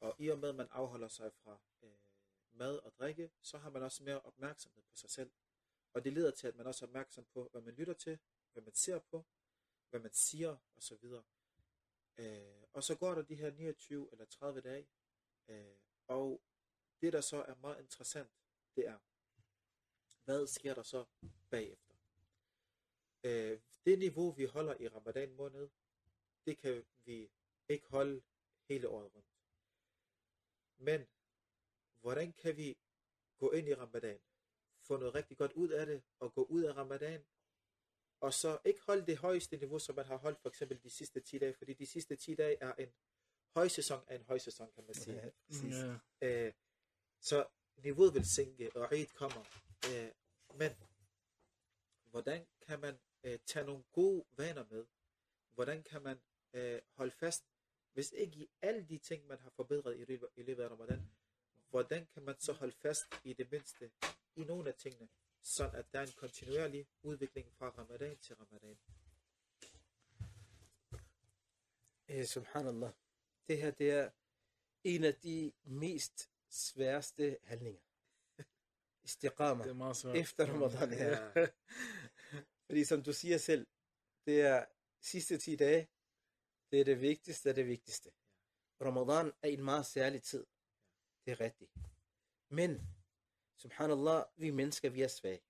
Og 0.00 0.14
i 0.18 0.28
og 0.28 0.38
med, 0.38 0.48
at 0.48 0.54
man 0.54 0.68
afholder 0.70 1.08
sig 1.08 1.32
fra 1.32 1.60
øh, 1.82 1.90
mad 2.52 2.78
og 2.78 2.92
drikke, 2.98 3.30
så 3.40 3.58
har 3.58 3.70
man 3.70 3.82
også 3.82 4.02
mere 4.02 4.20
opmærksomhed 4.20 4.82
på 4.82 4.96
sig 4.96 5.10
selv. 5.10 5.30
Og 5.92 6.04
det 6.04 6.12
leder 6.12 6.30
til, 6.30 6.46
at 6.46 6.56
man 6.56 6.66
også 6.66 6.84
er 6.84 6.88
opmærksom 6.88 7.24
på, 7.24 7.48
hvad 7.52 7.60
man 7.60 7.74
lytter 7.74 7.94
til, 7.94 8.18
hvad 8.52 8.62
man 8.62 8.74
ser 8.74 8.98
på, 8.98 9.26
hvad 9.90 10.00
man 10.00 10.12
siger, 10.12 10.56
osv. 10.76 11.04
Øh, 12.18 12.62
og 12.72 12.84
så 12.84 12.94
går 12.94 13.14
der 13.14 13.22
de 13.22 13.34
her 13.34 13.50
29 13.50 14.08
eller 14.12 14.24
30 14.24 14.60
dage, 14.60 14.88
øh, 15.48 15.76
og 16.06 16.42
det 17.00 17.12
der 17.12 17.20
så 17.20 17.42
er 17.42 17.54
meget 17.54 17.80
interessant, 17.80 18.30
det 18.76 18.86
er, 18.86 18.98
hvad 20.24 20.46
sker 20.46 20.74
der 20.74 20.82
så 20.82 21.04
bagefter? 21.50 21.94
Øh, 23.24 23.60
det 23.84 23.98
niveau, 23.98 24.30
vi 24.30 24.44
holder 24.44 24.74
i 24.80 24.88
ramadan 24.88 25.32
måned, 25.32 25.68
det 26.46 26.58
kan 26.58 26.84
vi 27.04 27.30
ikke 27.68 27.88
holde 27.88 28.22
hele 28.68 28.88
året 28.88 29.14
rundt. 29.14 29.28
Men 30.76 31.06
hvordan 32.00 32.32
kan 32.32 32.56
vi 32.56 32.78
gå 33.38 33.50
ind 33.50 33.68
i 33.68 33.74
ramadan, 33.74 34.20
få 34.82 34.96
noget 34.96 35.14
rigtig 35.14 35.36
godt 35.36 35.52
ud 35.52 35.68
af 35.68 35.86
det, 35.86 36.02
og 36.18 36.34
gå 36.34 36.44
ud 36.44 36.62
af 36.62 36.76
ramadan, 36.76 37.24
og 38.20 38.34
så 38.34 38.58
ikke 38.64 38.80
holde 38.86 39.06
det 39.06 39.18
højeste 39.18 39.56
niveau, 39.56 39.78
som 39.78 39.96
man 39.96 40.04
har 40.04 40.16
holdt 40.16 40.40
for 40.40 40.48
eksempel 40.48 40.82
de 40.82 40.90
sidste 40.90 41.20
10 41.20 41.38
dage, 41.38 41.54
fordi 41.54 41.72
de 41.72 41.86
sidste 41.86 42.16
10 42.16 42.34
dage 42.34 42.56
er 42.60 42.74
en 42.74 42.88
højsæson 43.54 44.04
af 44.08 44.16
en 44.16 44.22
højsæson, 44.22 44.70
kan 44.74 44.84
man 44.84 44.94
sige. 44.94 45.16
Ja, 45.16 45.30
præcis. 45.46 45.74
Ja. 45.74 46.46
Øh, 46.46 46.52
så 47.20 47.46
niveauet 47.76 48.14
vil 48.14 48.24
sænke, 48.24 48.76
og 48.76 48.96
Eid 48.96 49.06
kommer. 49.06 49.44
Øh, 49.90 50.10
men 50.54 50.70
hvordan 52.10 52.46
kan 52.66 52.80
man 52.80 52.98
øh, 53.24 53.38
tage 53.46 53.66
nogle 53.66 53.84
gode 53.92 54.24
vaner 54.36 54.64
med? 54.70 54.86
Hvordan 55.54 55.82
kan 55.82 56.02
man 56.02 56.20
øh, 56.52 56.80
holde 56.92 57.12
fast, 57.12 57.44
hvis 57.92 58.12
ikke 58.12 58.38
i 58.38 58.48
alle 58.62 58.86
de 58.88 58.98
ting, 58.98 59.26
man 59.26 59.38
har 59.38 59.50
forbedret 59.50 59.96
i 59.96 60.18
i 60.36 60.42
løbet 60.42 60.62
af 60.62 60.70
Ramadan, 60.70 61.10
hvordan 61.70 62.06
kan 62.06 62.22
man 62.22 62.34
så 62.38 62.52
holde 62.52 62.72
fast 62.72 63.04
i 63.24 63.32
det 63.32 63.50
mindste 63.50 63.90
i 64.36 64.44
nogle 64.44 64.68
af 64.68 64.74
tingene, 64.74 65.08
sådan 65.48 65.74
at 65.74 65.92
der 65.92 66.00
er 66.00 66.06
en 66.06 66.12
kontinuerlig 66.12 66.86
udvikling 67.02 67.52
fra 67.52 67.68
Ramadan 67.68 68.18
til 68.18 68.36
Ramadan? 68.36 68.78
Eh, 72.08 72.26
subhanallah. 72.26 72.92
Det 73.48 73.58
her, 73.58 73.70
det 73.70 73.90
er 73.90 74.10
en 74.84 75.04
af 75.04 75.14
de 75.14 75.52
mest 75.64 76.30
sværeste 76.48 77.38
handlinger. 77.42 77.80
Istiqama. 79.04 79.64
Det 79.64 79.70
er 79.70 79.74
meget 79.74 79.96
svært. 79.96 80.16
Efter 80.16 80.46
Ramadan, 80.46 80.92
ja. 80.92 81.46
Fordi 82.66 82.84
som 82.84 83.02
du 83.02 83.12
siger 83.12 83.38
selv, 83.38 83.66
det 84.26 84.40
er 84.40 84.64
sidste 85.00 85.38
10 85.38 85.56
dage, 85.56 85.88
det 86.70 86.80
er 86.80 86.84
det 86.84 87.00
vigtigste 87.00 87.48
af 87.48 87.54
det 87.54 87.66
vigtigste. 87.66 88.10
Ramadan 88.80 89.32
er 89.42 89.48
en 89.48 89.64
meget 89.64 89.86
særlig 89.86 90.22
tid. 90.22 90.46
Det 91.24 91.30
er 91.32 91.40
rigtigt. 91.40 91.70
Men, 92.48 92.97
subhanallah, 93.58 94.24
vi 94.36 94.50
mennesker, 94.50 94.90
vi 94.90 95.02
er 95.02 95.08
svage. 95.08 95.40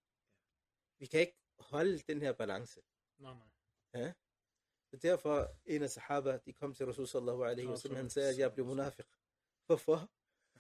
Vi 0.99 1.07
kan 1.07 1.21
ikke 1.21 1.39
holde 1.59 1.99
den 1.99 2.23
her 2.23 2.33
balance. 2.33 2.81
Nej, 3.19 3.35
nej. 3.35 4.03
Ja? 4.03 4.13
Så 4.91 4.97
derfor, 4.97 5.57
en 5.67 5.83
af 5.83 5.91
sahaba, 5.91 6.39
de 6.45 6.53
kom 6.53 6.75
til 6.75 6.87
Rasul 6.87 7.07
sallallahu 7.07 7.43
alaihi 7.43 7.69
wasallam, 7.69 7.97
han 7.97 8.11
sagde, 8.11 8.29
at 8.29 8.39
jeg 8.39 8.53
blev 8.53 8.67
munafiq. 8.67 9.07
Hvorfor? 9.67 10.11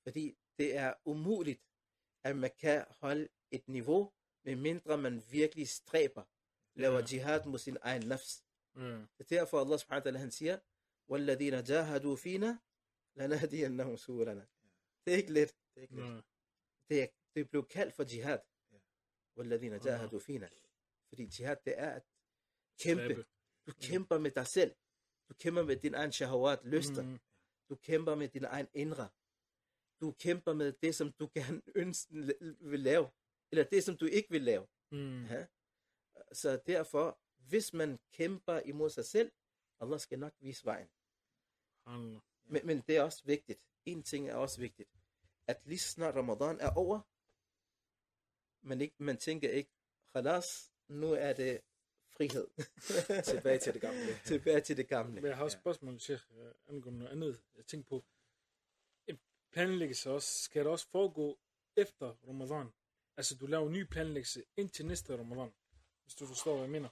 Fordi 0.04 0.38
det 0.58 0.76
er 0.76 0.94
umuligt, 1.06 1.62
at 2.24 2.36
man 2.38 2.52
kan 2.60 2.86
holde 2.90 3.28
et 3.52 3.68
niveau, 3.68 4.14
medmindre 4.46 4.98
man 4.98 5.24
virkelig 5.32 5.68
stræber, 5.68 6.24
laver 6.76 7.00
Ja. 7.00 7.06
jihad 7.12 7.46
mod 7.46 7.60
sin 7.60 7.78
egen 7.82 8.08
nafs. 8.08 8.44
Ja. 8.76 8.82
Det 8.82 9.20
er 9.20 9.24
derfor 9.24 9.62
Allah 9.62 9.80
subhanahu 9.80 10.06
wa 10.06 10.12
ta'ala 10.12 10.18
han 10.18 10.32
siger, 10.32 10.60
وَالَّذِينَ 11.10 11.56
جَاهَدُوا 11.64 12.16
فِينَا 12.16 12.52
لَنَهْدِيَنَّهُمْ 13.16 13.98
سُبُلَنَا 13.98 14.46
Det 15.06 15.14
er 15.14 15.18
ikke 15.18 15.34
let. 15.34 15.56
Det 15.76 15.78
er 15.78 15.82
ikke 15.82 15.96
let. 15.96 16.04
Ja. 16.04 16.22
Det 16.90 17.04
er, 17.04 17.08
det 17.36 17.50
blev 17.50 17.68
kaldt 17.68 17.94
for 17.94 18.04
jihad. 18.14 18.40
Ja. 19.38 19.42
وَالَّذِينَ 19.42 19.78
جَاهَدُوا 19.78 20.20
فِينَا 20.20 20.50
Fordi 21.10 21.24
jihad, 21.40 21.58
det 21.66 21.74
er 21.78 21.92
at 21.92 22.04
kæmpe. 22.80 23.04
Stræbe. 23.04 23.26
Du 23.68 23.74
kæmper 23.82 24.18
med 24.18 24.32
dig 24.32 24.48
selv. 24.48 24.76
Du 25.30 25.34
kæmper 25.34 25.64
med 25.64 25.78
din 25.78 25.94
egen 25.94 26.12
shahawat, 26.12 26.66
lyster. 26.66 27.04
Mm. 27.04 27.20
Du 27.70 27.76
kæmper 27.76 28.16
med 28.16 28.28
din 28.28 28.44
egen 28.44 28.68
indre. 28.74 29.10
Du 30.02 30.12
kæmper 30.12 30.54
med 30.54 30.74
det, 30.74 30.96
som 30.96 31.12
du 31.12 31.28
kan 31.28 31.64
ønske 31.76 32.14
vil 32.60 32.80
lave. 32.80 33.10
Eller 33.52 33.64
det, 33.64 33.84
som 33.84 33.98
du 33.98 34.06
ikke 34.06 34.30
vil 34.30 34.42
lave. 34.42 34.68
Mm. 34.92 35.26
Ja? 35.26 35.48
Så 36.32 36.62
derfor, 36.68 37.20
hvis 37.38 37.74
man 37.74 38.00
kæmper 38.12 38.60
imod 38.60 38.90
sig 38.90 39.06
selv, 39.06 39.32
Allah 39.80 40.00
skal 40.00 40.20
nok 40.20 40.34
vise 40.40 40.66
vejen. 40.66 40.90
Subhanallah. 41.84 42.22
Men, 42.46 42.66
men 42.66 42.82
det 42.88 42.98
er 42.98 43.02
også 43.02 43.24
vigtigt. 43.26 43.68
En 43.86 44.04
ting 44.04 44.30
er 44.30 44.36
også 44.36 44.60
vigtigt. 44.60 44.90
At 45.48 45.62
lige 45.66 45.80
snart 45.80 46.16
Ramadan 46.16 46.60
er 46.60 46.72
over, 46.76 47.02
man, 48.63 48.81
ikke, 48.81 48.95
man 48.99 49.17
tænker 49.17 49.51
ikke, 49.51 49.71
khalas, 50.13 50.73
nu 50.89 51.13
er 51.13 51.33
det 51.33 51.61
frihed. 52.17 52.47
Tilbage 53.33 53.59
til 53.59 53.73
det 53.75 53.81
gamle. 53.81 54.19
Tilbage 54.27 54.61
til 54.61 54.77
det 54.77 54.89
gamle. 54.89 55.15
Men 55.15 55.25
jeg 55.27 55.37
har 55.37 55.45
også 55.45 55.57
Ja. 55.57 55.61
spørgsmål, 55.61 56.01
Sheikh, 56.01 56.23
øh, 56.39 56.53
angående 56.69 56.99
noget 56.99 57.13
andet. 57.13 57.43
Jeg 57.57 57.67
tænker 57.67 57.89
på, 57.89 58.05
en 59.07 59.21
planlæggelse 59.53 60.11
også, 60.11 60.43
skal 60.43 60.65
det 60.65 60.71
også 60.71 60.89
foregå 60.91 61.39
efter 61.77 62.15
Ramadan? 62.29 62.73
Altså, 63.17 63.37
du 63.37 63.47
laver 63.47 63.67
en 63.67 63.73
ny 63.73 63.85
planlæggelse 63.85 64.45
indtil 64.57 64.87
næste 64.87 65.19
Ramadan, 65.19 65.53
hvis 66.03 66.15
du 66.15 66.27
forstår, 66.27 66.53
hvad 66.53 66.63
jeg 66.63 66.71
mener. 66.71 66.89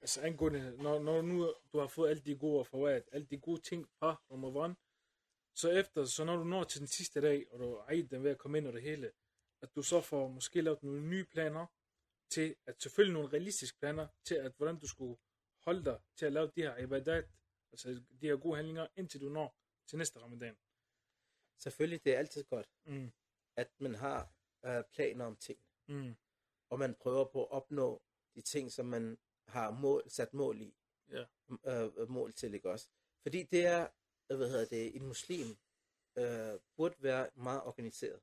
Altså, 0.00 0.20
angående, 0.20 0.76
når, 0.76 0.98
når 0.98 1.22
nu 1.22 1.54
du 1.72 1.78
har 1.78 1.86
fået 1.86 2.10
alle 2.10 2.22
de 2.22 2.36
gode 2.36 2.64
forvaret, 2.64 3.04
alle 3.12 3.26
de 3.26 3.38
gode 3.38 3.60
ting 3.60 3.88
fra 3.98 4.22
Ramadan, 4.30 4.76
så 5.54 5.70
efter, 5.70 6.04
så 6.04 6.24
når 6.24 6.36
du 6.36 6.44
når 6.44 6.64
til 6.64 6.80
den 6.80 6.88
sidste 6.88 7.20
dag, 7.20 7.46
og 7.52 7.58
du 7.58 7.72
er 7.74 8.02
den 8.10 8.24
ved 8.24 8.30
at 8.30 8.38
komme 8.38 8.58
ind 8.58 8.66
og 8.66 8.72
det 8.72 8.82
hele, 8.82 9.12
at 9.62 9.74
du 9.76 9.82
så 9.82 10.00
får 10.00 10.28
måske 10.28 10.60
lavet 10.60 10.82
nogle 10.82 11.02
nye 11.08 11.24
planer, 11.24 11.66
til 12.30 12.56
at 12.66 12.82
selvfølgelig 12.82 13.14
nogle 13.14 13.32
realistiske 13.32 13.78
planer, 13.78 14.08
til 14.24 14.34
at 14.34 14.52
hvordan 14.56 14.78
du 14.78 14.86
skulle 14.86 15.16
holde 15.64 15.84
dig 15.84 16.00
til 16.16 16.26
at 16.26 16.32
lave 16.32 16.46
de 16.56 16.62
her 16.62 16.76
ibadat, 16.76 17.24
altså 17.72 17.88
de 17.90 18.26
her 18.26 18.36
gode 18.36 18.56
handlinger, 18.56 18.86
indtil 18.96 19.20
du 19.20 19.28
når 19.28 19.56
til 19.86 19.98
næste 19.98 20.18
ramadan. 20.20 20.56
Selvfølgelig, 21.58 22.04
det 22.04 22.14
er 22.14 22.18
altid 22.18 22.44
godt, 22.44 22.68
Mm. 22.84 23.12
at 23.56 23.70
man 23.80 23.94
har 23.94 24.32
øh, 24.64 24.84
planer 24.92 25.24
om 25.24 25.36
ting. 25.36 25.58
Mm. 25.88 26.16
Og 26.70 26.78
man 26.78 26.94
prøver 26.94 27.24
på 27.24 27.44
at 27.44 27.50
opnå 27.50 28.02
de 28.34 28.40
ting, 28.40 28.72
som 28.72 28.86
man 28.86 29.18
har 29.48 29.70
mål, 29.70 30.02
sat 30.10 30.34
mål 30.34 30.60
i. 30.60 30.74
Ja. 31.10 31.24
Øh, 31.66 32.10
mål 32.10 32.32
til, 32.32 32.54
ikke 32.54 32.70
også? 32.70 32.88
Fordi 33.22 33.42
det 33.42 33.66
er, 33.66 33.88
øh, 34.30 34.36
hvad 34.36 34.50
hedder 34.50 34.66
det, 34.66 34.96
en 34.96 35.06
muslim 35.06 35.46
øh, 36.18 36.60
burde 36.76 36.94
være 36.98 37.30
meget 37.34 37.62
organiseret. 37.62 38.20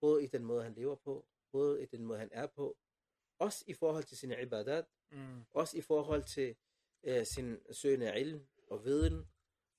Både 0.00 0.24
i 0.24 0.26
den 0.26 0.44
måde, 0.44 0.62
han 0.62 0.74
lever 0.74 0.94
på, 0.94 1.26
både 1.52 1.82
i 1.82 1.86
den 1.86 2.04
måde, 2.04 2.18
han 2.18 2.28
er 2.32 2.46
på, 2.46 2.76
også 3.38 3.64
i 3.66 3.74
forhold 3.74 4.04
til 4.04 4.16
sine 4.18 4.42
ibadat, 4.42 4.84
Mm. 5.10 5.44
også 5.50 5.76
i 5.78 5.80
forhold 5.80 6.22
til 6.24 6.56
øh, 7.02 7.26
sin 7.26 7.58
søgende 7.72 8.20
ilm 8.20 8.46
og 8.66 8.84
viden, 8.84 9.28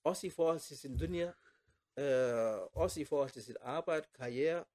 også 0.03 0.27
i 0.27 0.29
forhold 0.29 0.59
til 0.59 0.77
sin 0.77 0.97
dunya, 0.97 1.33
øh, 1.99 2.59
også 2.73 3.01
i 3.01 3.05
forhold 3.05 3.29
til 3.29 3.43
sit 3.43 3.57
arbejde, 3.61 4.07
karriere. 4.13 4.65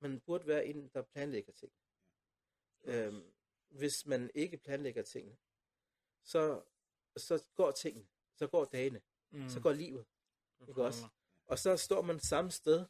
Man 0.00 0.20
burde 0.20 0.46
være 0.46 0.66
en, 0.66 0.88
der 0.88 1.02
planlægger 1.02 1.52
ting. 1.52 1.72
Øhm, 2.84 3.32
hvis 3.68 4.06
man 4.06 4.30
ikke 4.34 4.56
planlægger 4.58 5.02
tingene, 5.02 5.36
så, 6.24 6.62
så 7.16 7.44
går 7.54 7.70
tingene, 7.70 8.06
så 8.36 8.46
går 8.46 8.64
dagene, 8.64 9.02
Mm. 9.30 9.48
så 9.48 9.60
går 9.60 9.72
livet. 9.72 10.06
Ikke 10.68 10.84
også? 10.84 11.04
Og 11.46 11.58
så 11.58 11.76
står 11.76 12.02
man 12.02 12.20
samme 12.20 12.50
sted, 12.50 12.86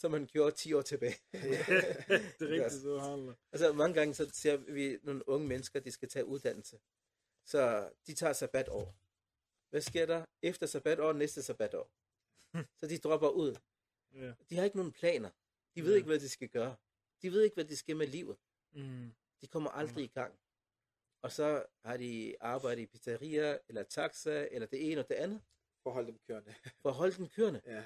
som 0.00 0.10
man 0.10 0.26
gjorde 0.26 0.56
10 0.56 0.72
år 0.72 0.82
tilbage. 0.82 1.14
det 1.32 1.42
er 1.42 2.40
rigtigt, 2.40 2.62
også? 2.64 2.80
subhanallah. 2.80 3.34
Altså 3.52 3.72
mange 3.72 3.94
gange 3.94 4.14
så 4.14 4.30
ser 4.32 4.56
vi 4.56 4.98
nogle 5.02 5.28
unge 5.28 5.48
mennesker, 5.48 5.80
de 5.80 5.90
skal 5.92 6.08
tage 6.08 6.24
uddannelse. 6.24 6.80
Så 7.44 7.90
de 8.06 8.14
tager 8.14 8.32
sabbatår. 8.32 8.94
Hvad 9.70 9.80
sker 9.80 10.06
der? 10.06 10.24
Efter 10.42 10.66
sabbatår, 10.66 11.12
næste 11.12 11.42
sabbatår. 11.42 11.90
Så 12.80 12.86
de 12.86 12.98
dropper 12.98 13.28
ud. 13.28 13.56
Ja. 14.14 14.32
De 14.50 14.56
har 14.56 14.64
ikke 14.64 14.76
nogen 14.76 14.92
planer. 14.92 15.30
De 15.74 15.82
ved 15.82 15.90
Ja. 15.90 15.96
ikke, 15.96 16.06
hvad 16.06 16.20
de 16.20 16.28
skal 16.28 16.48
gøre. 16.48 16.76
De 17.22 17.32
ved 17.32 17.42
ikke, 17.42 17.54
hvad 17.54 17.64
de 17.64 17.76
skal 17.76 17.96
med 17.96 18.06
livet. 18.06 18.36
Mm. 18.72 19.12
De 19.40 19.46
kommer 19.46 19.70
aldrig 19.70 20.04
i 20.04 20.12
gang. 20.14 20.38
Og 21.22 21.32
så 21.32 21.66
har 21.84 21.96
de 21.96 22.36
arbejdet 22.40 22.82
i 22.82 22.86
pizzeria, 22.86 23.58
eller 23.68 23.82
taxa, 23.82 24.48
eller 24.50 24.66
det 24.66 24.92
ene 24.92 25.00
og 25.00 25.08
det 25.08 25.14
andet, 25.14 25.42
Forhold 25.82 26.06
dem 26.06 26.18
kørende. 26.26 26.54
for 26.82 26.88
at 26.88 26.94
holde 26.94 27.16
den 27.16 27.28
kørende. 27.28 27.60
Ja, 27.66 27.84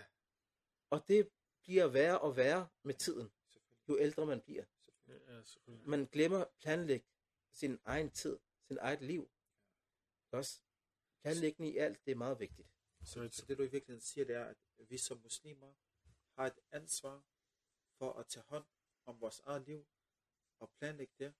Og 0.90 1.08
det 1.08 1.28
bliver 1.64 1.86
værre 1.86 2.20
og 2.20 2.36
værre 2.36 2.68
med 2.82 2.94
tiden, 2.94 3.32
jo 3.88 3.98
ældre 3.98 4.26
man 4.26 4.40
bliver. 4.40 4.64
Man 5.66 6.06
glemmer 6.06 6.38
at 6.38 6.48
planlægge 6.58 7.06
sin 7.52 7.80
egen 7.84 8.10
tid, 8.10 8.38
sin 8.62 8.78
eget 8.78 9.02
liv. 9.02 9.30
Også 10.30 10.60
planlægning 11.22 11.74
i 11.74 11.76
alt, 11.76 12.04
det 12.04 12.12
er 12.12 12.16
meget 12.16 12.40
vigtigt. 12.40 12.68
Så, 13.04 13.28
Så 13.32 13.46
det 13.46 13.58
du 13.58 13.62
i 13.62 13.70
virkeligheden 13.70 14.00
siger, 14.00 14.24
det 14.24 14.36
er, 14.36 14.44
at 14.44 14.56
vi 14.90 14.98
som 14.98 15.18
muslimer 15.18 15.74
har 16.34 16.46
et 16.46 16.60
ansvar 16.70 17.24
for 17.98 18.12
at 18.12 18.26
tage 18.26 18.44
hånd 18.48 18.64
om 19.04 19.20
vores 19.20 19.40
eget 19.40 19.66
liv 19.66 19.86
og 20.58 20.70
planlægge 20.70 21.14
det 21.18 21.34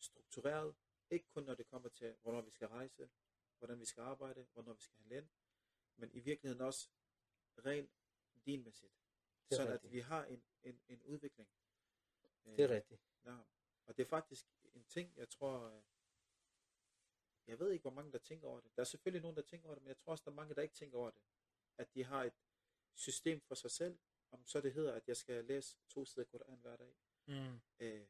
struktureret. 0.00 0.74
Ikke 1.10 1.28
kun 1.28 1.42
når 1.42 1.54
det 1.54 1.66
kommer 1.66 1.88
til, 1.88 2.16
hvornår 2.22 2.40
vi 2.40 2.50
skal 2.50 2.68
rejse, 2.68 3.10
hvordan 3.58 3.80
vi 3.80 3.84
skal 3.84 4.00
arbejde, 4.00 4.46
hvornår 4.52 4.72
vi 4.72 4.82
skal 4.82 4.98
handle 4.98 5.16
ind, 5.16 5.28
men 5.96 6.10
i 6.12 6.20
virkeligheden 6.20 6.60
også 6.60 6.88
rent 7.58 7.90
dinmæssigt. 8.46 9.03
Det 9.50 9.56
Sådan 9.56 9.72
rigtigt. 9.72 9.90
at 9.90 9.92
vi 9.92 10.00
har 10.00 10.24
en, 10.24 10.42
en, 10.62 10.80
en 10.88 11.02
udvikling. 11.02 11.48
Det 12.44 12.60
er 12.60 12.68
rigtigt. 12.68 13.00
Ja. 13.24 13.38
Og 13.86 13.96
det 13.96 14.02
er 14.02 14.08
faktisk 14.08 14.46
en 14.74 14.84
ting, 14.84 15.16
jeg 15.16 15.28
tror, 15.28 15.60
øh, 15.68 15.82
jeg 17.46 17.58
ved 17.58 17.70
ikke, 17.70 17.82
hvor 17.82 17.90
mange 17.90 18.12
der 18.12 18.18
tænker 18.18 18.48
over 18.48 18.60
det. 18.60 18.76
Der 18.76 18.80
er 18.82 18.84
selvfølgelig 18.84 19.22
nogen, 19.22 19.36
der 19.36 19.42
tænker 19.42 19.68
over 19.68 19.74
det, 19.74 19.82
men 19.82 19.88
jeg 19.88 19.98
tror 19.98 20.12
også, 20.12 20.24
der 20.24 20.30
er 20.30 20.34
mange, 20.34 20.54
der 20.54 20.62
ikke 20.62 20.74
tænker 20.74 20.98
over 20.98 21.10
det. 21.10 21.22
At 21.78 21.94
de 21.94 22.04
har 22.04 22.24
et 22.24 22.32
system 22.94 23.40
for 23.40 23.54
sig 23.54 23.70
selv, 23.70 23.98
om 24.30 24.46
så 24.46 24.60
det 24.60 24.72
hedder, 24.72 24.92
at 24.92 25.08
jeg 25.08 25.16
skal 25.16 25.44
læse 25.44 25.78
to 25.88 26.04
sider 26.04 26.24
Koran 26.24 26.58
hver 26.58 26.76
dag. 26.76 26.94
mm. 27.26 27.60
Øh, 27.78 28.06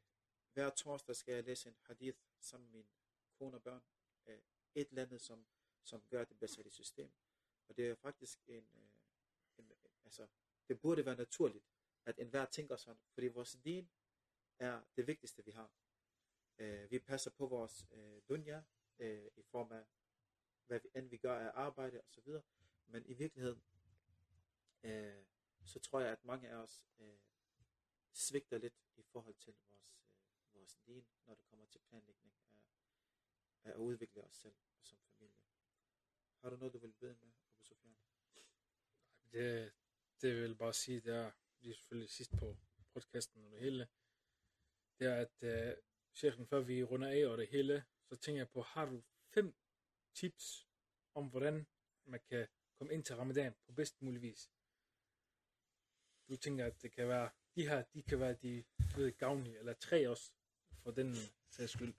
hver 0.52 0.70
torsdag 0.70 1.16
skal 1.16 1.34
jeg 1.34 1.44
læse 1.44 1.68
en 1.68 1.76
hadith 1.82 2.18
sammen 2.40 2.70
med 2.70 2.72
min 2.72 2.88
kone 3.32 3.56
og 3.56 3.62
børn. 3.62 3.82
Øh, 4.26 4.42
et 4.74 4.88
eller 4.88 5.02
andet, 5.02 5.20
som, 5.20 5.46
som 5.82 6.02
gør, 6.08 6.22
at 6.22 6.28
det 6.28 6.36
bliver 6.36 6.48
sat 6.48 6.66
i 6.66 6.70
system. 6.70 7.12
Og 7.68 7.76
det 7.76 7.88
er 7.88 7.94
faktisk 7.94 8.42
en, 8.46 8.68
øh, 8.74 8.98
en, 9.58 9.72
altså, 10.04 10.26
det 10.68 10.80
burde 10.80 11.06
være 11.06 11.16
naturligt, 11.16 11.64
at 12.04 12.18
enhver 12.18 12.44
tænker 12.44 12.76
sådan, 12.76 13.02
fordi 13.12 13.28
vores 13.28 13.52
din 13.64 13.90
er 14.58 14.82
det 14.96 15.06
vigtigste, 15.06 15.44
vi 15.44 15.50
har. 15.50 15.70
Øh, 16.58 16.90
vi 16.90 16.98
passer 16.98 17.30
på 17.30 17.46
vores 17.46 17.86
øh, 17.90 18.22
dunja, 18.28 18.62
øh, 18.98 19.30
i 19.36 19.42
form 19.42 19.72
af, 19.72 19.84
hvad 20.66 20.80
vi, 20.80 20.88
end 20.94 21.08
vi 21.08 21.16
gør 21.16 21.38
af 21.38 21.50
arbejde 21.54 22.00
og 22.00 22.10
så 22.10 22.20
videre. 22.20 22.42
Men 22.86 23.06
i 23.06 23.14
virkeligheden, 23.14 23.62
øh, 24.82 25.24
så 25.64 25.80
tror 25.80 26.00
jeg, 26.00 26.12
at 26.12 26.24
mange 26.24 26.48
af 26.48 26.56
os 26.56 26.84
øh, 26.98 27.18
svigter 28.12 28.58
lidt 28.58 28.74
i 28.96 29.02
forhold 29.02 29.34
til 29.34 29.54
vores, 29.54 29.96
øh, 29.98 30.54
vores 30.54 30.76
din, 30.86 31.06
når 31.26 31.34
det 31.34 31.44
kommer 31.46 31.66
til 31.66 31.78
planlægning 31.78 32.34
af, 32.48 32.58
af 33.64 33.70
at 33.70 33.76
udvikle 33.76 34.24
os 34.24 34.36
selv 34.36 34.54
som 34.82 34.98
familie. 34.98 35.42
Har 36.40 36.50
du 36.50 36.56
noget, 36.56 36.72
du 36.72 36.78
vil 36.78 36.92
bede 36.92 37.16
med, 37.20 37.32
Abu 37.48 37.62
Sufyan? 37.62 37.96
det, 39.32 39.72
det 40.20 40.34
vil 40.34 40.48
jeg 40.48 40.58
bare 40.58 40.72
sige, 40.72 41.00
det 41.00 41.14
er, 41.14 41.30
vi 41.60 41.70
er 41.70 41.74
selvfølgelig 41.74 42.10
sidst 42.10 42.32
på 42.38 42.56
podcasten 42.92 43.44
og 43.44 43.50
det 43.50 43.60
hele, 43.60 43.88
det 44.98 45.06
er, 45.06 45.16
at 45.16 45.42
uh, 45.42 45.78
chefen, 46.14 46.46
før 46.46 46.60
vi 46.60 46.82
runder 46.82 47.08
af 47.08 47.26
og 47.26 47.38
det 47.38 47.48
hele, 47.48 47.84
så 48.08 48.16
tænker 48.16 48.40
jeg 48.40 48.48
på, 48.48 48.62
har 48.62 48.86
du 48.86 49.02
fem 49.34 49.54
tips 50.14 50.68
om, 51.14 51.28
hvordan 51.28 51.66
man 52.04 52.20
kan 52.28 52.48
komme 52.78 52.94
ind 52.94 53.04
til 53.04 53.16
ramadan 53.16 53.54
på 53.66 53.72
bedst 53.72 54.02
mulig 54.02 54.22
vis? 54.22 54.50
Du 56.28 56.36
tænker, 56.36 56.66
at 56.66 56.82
det 56.82 56.92
kan 56.92 57.08
være, 57.08 57.30
de 57.54 57.68
her, 57.68 57.82
de 57.82 58.02
kan 58.02 58.20
være 58.20 58.32
de 58.32 58.64
du 58.78 59.00
ved, 59.00 59.12
gavnlige, 59.12 59.58
eller 59.58 59.74
tre 59.74 60.08
også, 60.08 60.32
for 60.82 60.90
den 60.90 61.14
sags 61.50 61.72
skyld. 61.72 61.94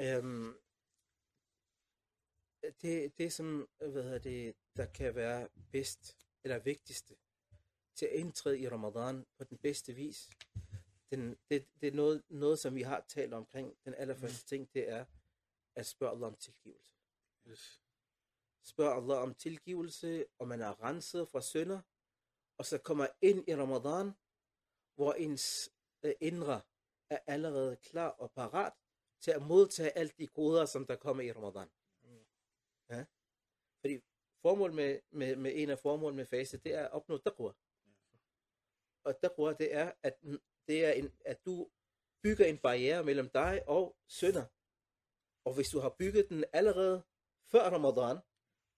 Øhm, 0.00 0.54
det, 2.82 3.18
det 3.18 3.32
som, 3.32 3.68
hvad 3.78 4.02
hedder 4.02 4.18
det, 4.18 4.56
der 4.76 4.86
kan 4.86 5.14
være 5.14 5.48
bedst, 5.72 6.29
eller 6.44 6.58
vigtigste, 6.58 7.16
til 7.94 8.06
at 8.06 8.12
indtræde 8.12 8.58
i 8.58 8.68
Ramadan 8.68 9.26
på 9.38 9.44
den 9.44 9.58
bedste 9.58 9.94
vis, 9.94 10.30
den, 11.10 11.38
det, 11.50 11.66
det 11.80 11.88
er 11.88 11.92
noget, 11.92 12.22
noget, 12.28 12.58
som 12.58 12.74
vi 12.74 12.82
har 12.82 13.04
talt 13.08 13.34
omkring. 13.34 13.76
Den 13.84 13.94
allerførste 13.94 14.46
ting, 14.46 14.74
det 14.74 14.88
er 14.88 15.04
at 15.74 15.86
spørge 15.86 16.12
Allah 16.12 16.26
om 16.26 16.36
tilgivelse. 16.36 16.92
Yes. 17.48 17.82
spørger 18.62 18.94
Allah 18.94 19.18
om 19.18 19.34
tilgivelse, 19.34 20.26
og 20.38 20.48
man 20.48 20.60
er 20.60 20.82
renset 20.82 21.28
fra 21.28 21.40
synder, 21.40 21.80
og 22.58 22.66
så 22.66 22.78
kommer 22.78 23.06
ind 23.20 23.48
i 23.48 23.56
Ramadan, 23.56 24.12
hvor 24.94 25.12
ens 25.12 25.70
øh, 26.02 26.14
indre 26.20 26.60
er 27.10 27.18
allerede 27.26 27.76
klar 27.76 28.08
og 28.08 28.32
parat 28.32 28.72
til 29.20 29.30
at 29.30 29.42
modtage 29.42 29.98
alt 29.98 30.18
de 30.18 30.26
goder, 30.26 30.66
som 30.66 30.86
der 30.86 30.96
kommer 30.96 31.22
i 31.22 31.32
Ramadan. 31.32 31.68
Ja? 32.90 33.04
Formål 34.42 34.72
med, 34.72 35.00
med, 35.10 35.36
med 35.36 35.52
en 35.54 35.70
af 35.70 35.78
formål 35.78 36.14
med 36.14 36.26
fase, 36.26 36.58
det 36.58 36.74
er 36.74 36.84
at 36.84 36.90
opnå 36.90 37.18
taqwa. 37.18 37.52
Og 39.04 39.20
taqwa, 39.20 39.52
det 39.52 39.74
er, 39.74 39.92
at, 40.02 40.20
det 40.68 40.84
er 40.84 40.92
en, 40.92 41.12
at 41.24 41.44
du 41.44 41.70
bygger 42.22 42.46
en 42.46 42.58
barriere 42.58 43.04
mellem 43.04 43.30
dig 43.30 43.68
og 43.68 43.96
synder. 44.06 44.46
Og 45.44 45.54
hvis 45.54 45.68
du 45.68 45.78
har 45.78 45.94
bygget 45.98 46.28
den 46.28 46.44
allerede 46.52 47.02
før 47.52 47.70
Ramadan, 47.70 48.16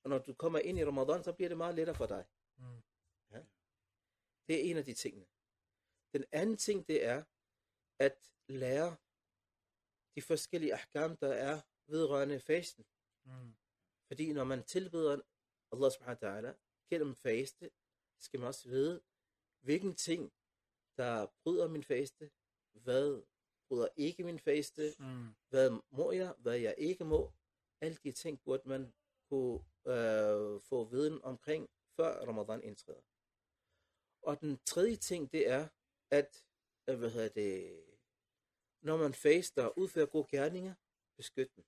og 0.05 0.11
når 0.11 0.18
du 0.18 0.35
kommer 0.35 0.59
ind 0.59 0.79
i 0.79 0.85
Ramadan, 0.85 1.25
så 1.25 1.33
bliver 1.33 1.48
det 1.48 1.59
meget 1.59 1.75
lettere 1.75 1.96
for 1.96 2.07
dig. 2.07 2.25
Mm. 2.57 2.83
Ja. 3.31 3.42
Det 4.46 4.57
er 4.57 4.70
en 4.70 4.77
af 4.77 4.85
de 4.85 4.94
tingene. 4.94 5.27
Den 6.12 6.25
anden 6.33 6.57
ting, 6.57 6.88
det 6.88 7.05
er 7.05 7.25
at 7.98 8.33
lære 8.48 8.96
de 10.14 10.22
forskellige 10.22 10.75
ahkam, 10.75 11.16
der 11.16 11.33
er 11.33 11.61
vedrørende 11.87 12.40
fasten. 12.40 12.85
Mm. 13.25 13.55
Fordi 14.07 14.33
når 14.33 14.44
man 14.44 14.64
tilbeder 14.64 15.20
Allah 15.72 15.90
subhanahu 15.92 16.18
wa 16.22 16.28
ta'ala 16.28 16.52
gennem 16.90 17.14
faste, 17.14 17.70
skal 18.18 18.40
man 18.40 18.46
også 18.46 18.68
vide, 18.68 19.02
hvilken 19.61 19.94
ting, 19.94 20.32
der 20.96 21.26
bryder 21.42 21.68
min 21.68 21.85
faste, 21.85 22.30
hvad 22.72 23.22
bryder 23.68 23.88
ikke 23.96 24.24
min 24.24 24.38
faste, 24.38 24.94
Mm. 24.98 25.35
hvad 25.48 25.70
må 25.90 26.12
jeg, 26.12 26.35
hvad 26.38 26.58
jeg 26.58 26.74
ikke 26.78 27.04
må. 27.04 27.32
Alle 27.80 27.96
de 28.04 28.12
ting 28.12 28.42
burde 28.42 28.68
man 28.68 28.92
kunne 29.28 29.61
øh, 29.87 30.61
få 30.61 30.85
viden 30.85 31.22
omkring, 31.22 31.70
før 31.96 32.26
Ramadan 32.26 32.62
indtræder. 32.62 33.02
Og 34.22 34.40
den 34.40 34.58
tredje 34.66 34.96
ting, 34.96 35.32
det 35.32 35.48
er, 35.48 35.68
at, 36.11 36.44
øh, 36.88 36.98
hvad 36.98 37.11
hedder 37.11 37.28
det, 37.28 37.82
når 38.80 38.96
man 38.96 39.14
faster 39.14 39.64
og 39.64 39.78
udfører 39.78 40.06
gode 40.06 40.28
gerninger, 40.30 40.74
beskyt 41.16 41.56
den. 41.56 41.64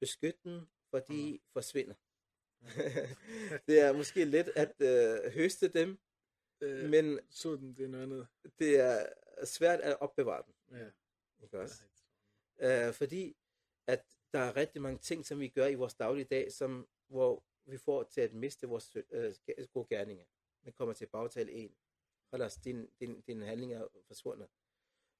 Beskyt 0.00 0.42
den, 0.44 0.70
for 0.90 0.98
de 0.98 1.40
forsvinder. 1.52 1.94
det 3.66 3.80
er 3.80 3.92
måske 3.92 4.24
let 4.24 4.52
at 4.56 4.74
øh, 4.80 5.32
høste 5.32 5.68
dem, 5.68 5.98
Øh, 6.60 6.90
men 6.90 7.20
så 7.30 7.56
den, 7.56 7.76
det 7.76 7.84
er 7.84 7.88
noget 7.88 8.02
andet. 8.02 8.26
det 8.58 8.80
er 8.80 9.06
svært 9.44 9.80
at 9.80 10.00
opbevare 10.00 10.42
dem. 10.46 10.78
Ja. 10.78 10.90
Ikke 11.42 11.60
også? 11.60 11.82
Øh, 12.58 12.92
fordi 12.92 13.36
at 13.86 14.04
der 14.32 14.38
er 14.38 14.56
rigtig 14.56 14.82
mange 14.82 14.98
ting, 14.98 15.26
som 15.26 15.40
vi 15.40 15.48
gør 15.48 15.66
i 15.66 15.74
vores 15.74 15.94
dagligdag, 15.94 16.52
som, 16.52 16.88
hvor 17.08 17.44
vi 17.66 17.78
får 17.78 18.02
til 18.02 18.20
at 18.20 18.32
miste 18.32 18.68
vores 18.68 18.96
øh, 19.10 19.34
gode 19.72 19.86
gerninger. 19.88 20.24
Man 20.64 20.72
kommer 20.72 20.94
til 20.94 21.06
bagtale 21.06 21.52
en. 21.52 21.76
Ellers 22.32 22.56
din, 22.56 22.88
din, 23.00 23.20
din 23.20 23.42
handling 23.42 23.72
er 23.72 23.86
forsvundet. 24.06 24.48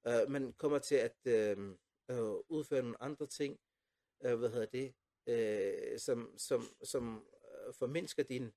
Øh, 0.07 0.29
man 0.29 0.53
kommer 0.53 0.79
til 0.79 0.95
at 0.95 1.17
øh, 1.25 1.57
øh, 2.11 2.35
udføre 2.49 2.81
nogle 2.81 3.03
andre 3.03 3.27
ting, 3.27 3.59
øh, 4.25 4.35
hvad 4.35 4.49
hedder 4.49 4.65
det, 4.65 4.93
øh, 5.27 5.99
som, 5.99 6.33
som, 6.37 6.61
som 6.83 7.25
øh, 7.67 7.73
formindsker 7.73 8.23
dine 8.23 8.51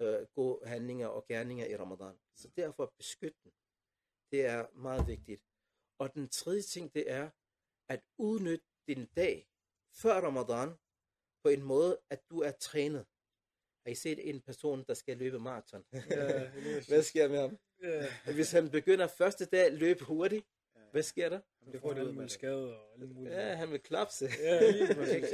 øh, 0.00 0.26
gode 0.34 0.68
handlinger 0.68 1.06
og 1.06 1.26
gerninger 1.26 1.66
i 1.66 1.76
Ramadan. 1.76 2.18
Så 2.34 2.48
derfor 2.56 2.94
beskyt 2.98 3.34
den. 3.44 3.52
Det 4.32 4.46
er 4.46 4.66
meget 4.74 5.06
vigtigt. 5.06 5.42
Og 5.98 6.14
den 6.14 6.28
tredje 6.28 6.62
ting, 6.62 6.94
det 6.94 7.10
er 7.10 7.30
at 7.88 8.00
udnytte 8.18 8.66
din 8.88 9.06
dag 9.16 9.48
før 9.94 10.20
Ramadan 10.20 10.68
på 11.42 11.48
en 11.48 11.62
måde, 11.62 12.00
at 12.10 12.30
du 12.30 12.40
er 12.40 12.50
trænet. 12.50 13.06
Har 13.84 13.90
I 13.90 13.94
set 13.94 14.28
en 14.28 14.40
person, 14.40 14.84
der 14.88 14.94
skal 14.94 15.16
løbe 15.16 15.38
maraton? 15.38 15.84
Er 15.92 16.50
hvad 16.88 17.02
sker 17.02 17.28
med 17.28 17.38
ham? 17.38 17.58
Ja. 17.82 18.32
Hvis 18.32 18.52
han 18.52 18.70
begynder 18.70 19.06
første 19.06 19.44
dag 19.44 19.66
at 19.66 19.72
løbe 19.72 20.04
hurtigt, 20.04 20.46
hvad 20.90 21.02
sker 21.02 21.28
der? 21.28 21.40
Du 21.72 21.78
får 21.80 21.94
alle 21.94 22.12
mulige 22.12 22.28
skader 22.28 22.74
og 22.76 22.92
alle 22.94 23.06
mulige... 23.06 23.34
Ja, 23.34 23.54
han 23.54 23.70
vil 23.70 23.80
klapse. 23.80 24.26
Ja, 24.38 24.70
lige 24.70 24.94
præcis. 24.94 25.30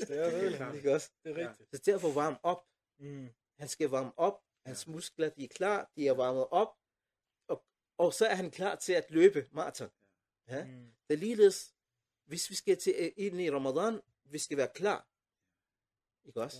Det 0.08 0.18
er 0.52 0.56
klart. 0.56 0.74
Ikke 0.76 0.92
også? 0.92 1.10
Det 1.24 1.30
er 1.32 1.40
Ja. 1.40 1.48
rigtigt. 1.48 1.68
Så 1.76 1.82
derfor 1.86 2.12
varm 2.12 2.38
op. 2.42 2.66
Mm. 2.98 3.28
Han 3.58 3.68
skal 3.68 3.88
varme 3.88 4.18
op. 4.18 4.40
Hans 4.66 4.86
muskler, 4.86 5.28
de 5.28 5.44
er 5.44 5.48
klar. 5.48 5.90
De 5.96 6.08
er 6.08 6.12
varmet 6.12 6.46
op. 6.50 6.68
Og, 7.48 7.64
og 7.98 8.12
så 8.12 8.26
er 8.26 8.34
han 8.34 8.50
klar 8.50 8.74
til 8.74 8.92
at 8.92 9.10
løbe 9.10 9.48
maraton. 9.52 9.90
Ja? 10.48 10.64
Mm. 10.64 10.92
Det 11.08 11.14
er 11.14 11.18
ligeledes, 11.18 11.74
hvis 12.26 12.50
vi 12.50 12.54
skal 12.54 12.76
til, 12.78 13.12
ind 13.16 13.40
i 13.40 13.50
Ramadan, 13.50 14.00
vi 14.24 14.38
skal 14.38 14.56
være 14.56 14.70
klar. 14.74 15.08
Ikke 16.28 16.40
også? 16.42 16.58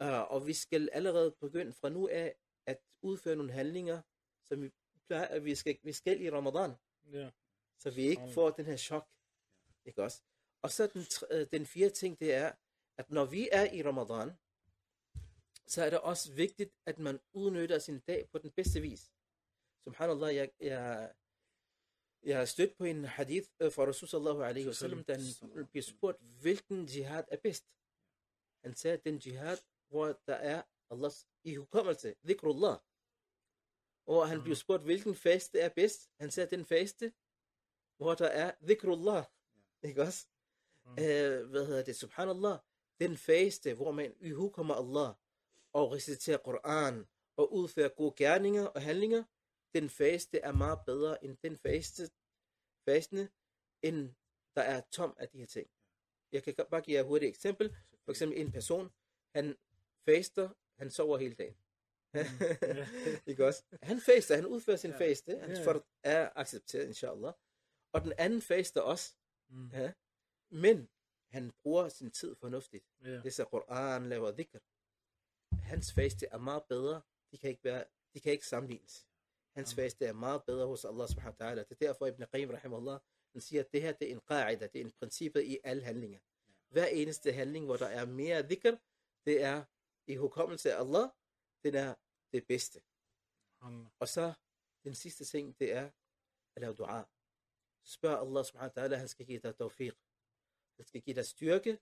Uh, 0.00 0.32
og 0.34 0.46
vi 0.46 0.52
skal 0.52 0.88
allerede 0.92 1.36
begynde 1.40 1.72
fra 1.72 1.88
nu 1.88 2.08
af 2.08 2.34
at 2.66 2.78
udføre 3.02 3.36
nogle 3.36 3.52
handlinger, 3.52 4.02
som 4.44 4.62
vi 4.62 4.70
plejer, 5.06 5.24
at 5.26 5.44
vi 5.44 5.54
skal, 5.54 5.78
vi 5.82 5.92
skal 5.92 6.20
i 6.20 6.30
Ramadan, 6.30 6.72
Ja. 7.12 7.30
Så 7.78 7.90
vi 7.90 8.02
ikke 8.02 8.22
får 8.34 8.50
den 8.50 8.66
her 8.66 8.76
chok. 8.76 9.08
Ikke 9.84 10.02
også? 10.02 10.22
Og 10.62 10.70
så 10.70 10.86
den, 10.86 11.04
øh, 11.30 11.46
den 11.52 11.66
fjerde 11.66 11.94
ting, 11.94 12.20
det 12.20 12.34
er, 12.34 12.52
at 12.98 13.10
når 13.10 13.24
vi 13.24 13.48
er 13.52 13.72
i 13.72 13.82
Ramadan, 13.82 14.28
så 15.66 15.82
er 15.84 15.90
det 15.90 16.00
også 16.00 16.32
vigtigt, 16.32 16.72
at 16.86 16.98
man 16.98 17.20
udnytter 17.32 17.78
sin 17.78 18.00
dag 18.00 18.28
på 18.32 18.38
den 18.38 18.50
bedste 18.50 18.80
vis. 18.80 19.12
Subhanallah, 19.84 20.34
jeg, 20.34 20.50
jeg, 20.60 21.12
jeg 22.22 22.38
har 22.38 22.44
stødt 22.44 22.76
på 22.76 22.84
en 22.84 23.04
hadith 23.04 23.48
øh, 23.60 23.72
fra 23.72 23.86
Rasul 23.86 24.08
sallallahu 24.08 24.42
alaihi 24.42 24.66
wasallam, 24.66 25.04
da 25.04 25.14
han 25.54 25.66
bliver 25.66 25.82
spurgt, 25.82 26.20
hvilken 26.22 26.86
jihad 26.86 27.24
er 27.28 27.36
bedst. 27.36 27.64
Han 28.64 28.74
sagde, 28.74 28.96
den 28.96 29.16
jihad, 29.18 29.58
hvor 29.88 30.20
der 30.26 30.34
er 30.34 30.62
Allahs 30.90 31.26
ihukommelse, 31.44 32.14
dhikrullah. 32.24 32.78
Og 34.06 34.28
han 34.28 34.36
Mhm. 34.36 34.44
bliver 34.44 34.56
spurgt, 34.56 34.82
hvilken 34.82 35.14
faste 35.14 35.60
er 35.60 35.68
bedst. 35.68 36.10
Han 36.20 36.30
sagde, 36.30 36.56
den 36.56 36.64
faste, 36.64 37.12
hvor 37.96 38.14
der 38.14 38.26
er 38.26 38.52
dhikrullah. 38.66 39.24
Ikke 39.82 40.02
også? 40.02 40.26
Mhm. 40.84 40.92
Øh, 40.92 41.50
hvad 41.50 41.66
hedder 41.66 41.84
det? 41.84 41.96
Subhanallah. 41.96 42.58
Den 43.00 43.16
faste, 43.16 43.74
hvor 43.74 43.92
man 43.92 44.14
ihukommer 44.20 44.74
Allah 44.74 45.14
og 45.72 45.92
reciterer 45.92 46.38
Koran 46.38 47.06
og 47.36 47.52
udfører 47.52 47.88
gode 47.88 48.14
gerninger 48.16 48.66
og 48.66 48.82
handlinger, 48.82 49.24
den 49.74 49.90
faste 49.90 50.38
er 50.38 50.52
meget 50.52 50.78
bedre 50.86 51.24
end 51.24 51.36
den 51.42 51.56
faste, 51.56 52.10
fastende, 52.88 53.28
end 53.82 54.14
der 54.56 54.62
er 54.62 54.80
tom 54.92 55.16
af 55.18 55.28
de 55.28 55.38
her 55.38 55.46
ting. 55.46 55.70
Jeg 56.32 56.42
kan 56.42 56.54
bare 56.70 56.80
give 56.80 56.94
jer 56.94 57.00
et 57.00 57.06
hurtigt 57.06 57.28
eksempel. 57.28 57.76
For 58.04 58.10
eksempel 58.12 58.40
en 58.40 58.52
person, 58.52 58.92
han 59.34 59.56
faster, 60.04 60.48
han 60.78 60.90
sover 60.90 61.18
hele 61.18 61.34
dagen. 61.34 61.56
Ikke 63.26 63.46
også? 63.46 63.62
Han 63.82 64.00
faster, 64.00 64.34
han 64.34 64.46
udfører 64.46 64.76
sin 64.76 64.90
Ja. 64.90 64.98
faste. 64.98 65.38
Hans 65.38 65.58
Ja. 65.58 65.64
fard 65.64 65.86
er 66.02 66.30
accepteret, 66.36 66.86
inshallah. 66.86 67.32
Og 67.96 68.02
den 68.02 68.12
anden 68.18 68.42
faster 68.42 68.80
også. 68.80 69.14
Mm. 69.48 69.70
Ja. 69.70 69.92
Men 70.50 70.88
han 71.30 71.52
bruger 71.62 71.88
sin 71.88 72.10
tid 72.10 72.34
fornuftigt. 72.34 72.84
Ja. 73.04 73.20
Læser 73.24 73.44
Koran, 73.44 74.08
laver 74.08 74.30
dhikr. 74.30 74.58
Hans 75.70 75.92
faste 75.92 76.26
er 76.26 76.38
meget 76.38 76.64
bedre. 76.68 77.02
De 77.32 77.38
kan 77.38 77.50
ikke, 77.50 77.64
være, 77.64 77.84
de 78.14 78.20
kan 78.20 78.32
ikke 78.32 78.46
sammenlignes. 78.46 79.06
Hans 79.56 79.72
Amen. 79.72 79.76
faste 79.76 80.06
er 80.06 80.12
meget 80.12 80.44
bedre 80.44 80.66
hos 80.66 80.84
Allah 80.84 81.08
subhanahu 81.08 81.36
wa 81.40 81.46
ta'ala. 81.46 81.58
Det 81.58 81.70
er 81.70 81.86
derfor 81.86 82.06
Ibn 82.06 82.22
Qayyim 82.32 82.50
rahimahullah, 82.50 83.00
han 83.32 83.40
siger, 83.40 83.60
at 83.64 83.72
det 83.72 83.82
her 83.82 83.92
det 83.92 84.10
er 84.10 84.12
en 84.12 84.22
qa'ida, 84.30 84.66
det 84.66 84.76
er 84.80 84.84
en 84.84 84.92
princippet 85.00 85.42
i 85.42 85.58
alle 85.64 85.82
handlinger. 85.84 86.20
Hver 86.68 86.86
eneste 86.86 87.32
handling, 87.32 87.64
hvor 87.64 87.76
der 87.76 87.86
er 87.86 88.06
mere 88.06 88.42
dhikr, 88.42 88.76
det 89.26 89.42
er 89.42 89.64
i 90.06 90.16
hukommelse 90.16 90.74
af 90.74 90.80
Allah, 90.80 91.10
den 91.64 91.74
er 91.74 91.94
det 92.32 92.46
bedste. 92.46 92.82
Han, 93.62 93.88
Og 93.98 94.08
så 94.08 94.34
den 94.84 94.94
sidste 94.94 95.24
ting, 95.24 95.58
det 95.58 95.72
er 95.72 95.90
at 96.56 96.62
lave 96.62 96.74
dua. 96.74 97.08
Spørg 97.86 98.18
Allah 98.20 98.44
subhanahu 98.44 98.72
wa 98.76 98.82
ta'ala, 98.82 98.96
han 98.96 99.08
skal 99.08 99.26
give 99.26 99.40
dig 99.40 99.56
tawfiq. 99.56 99.94
Han 100.76 100.86
skal 100.86 101.00
give 101.00 101.16
dig 101.16 101.26
styrke 101.26 101.78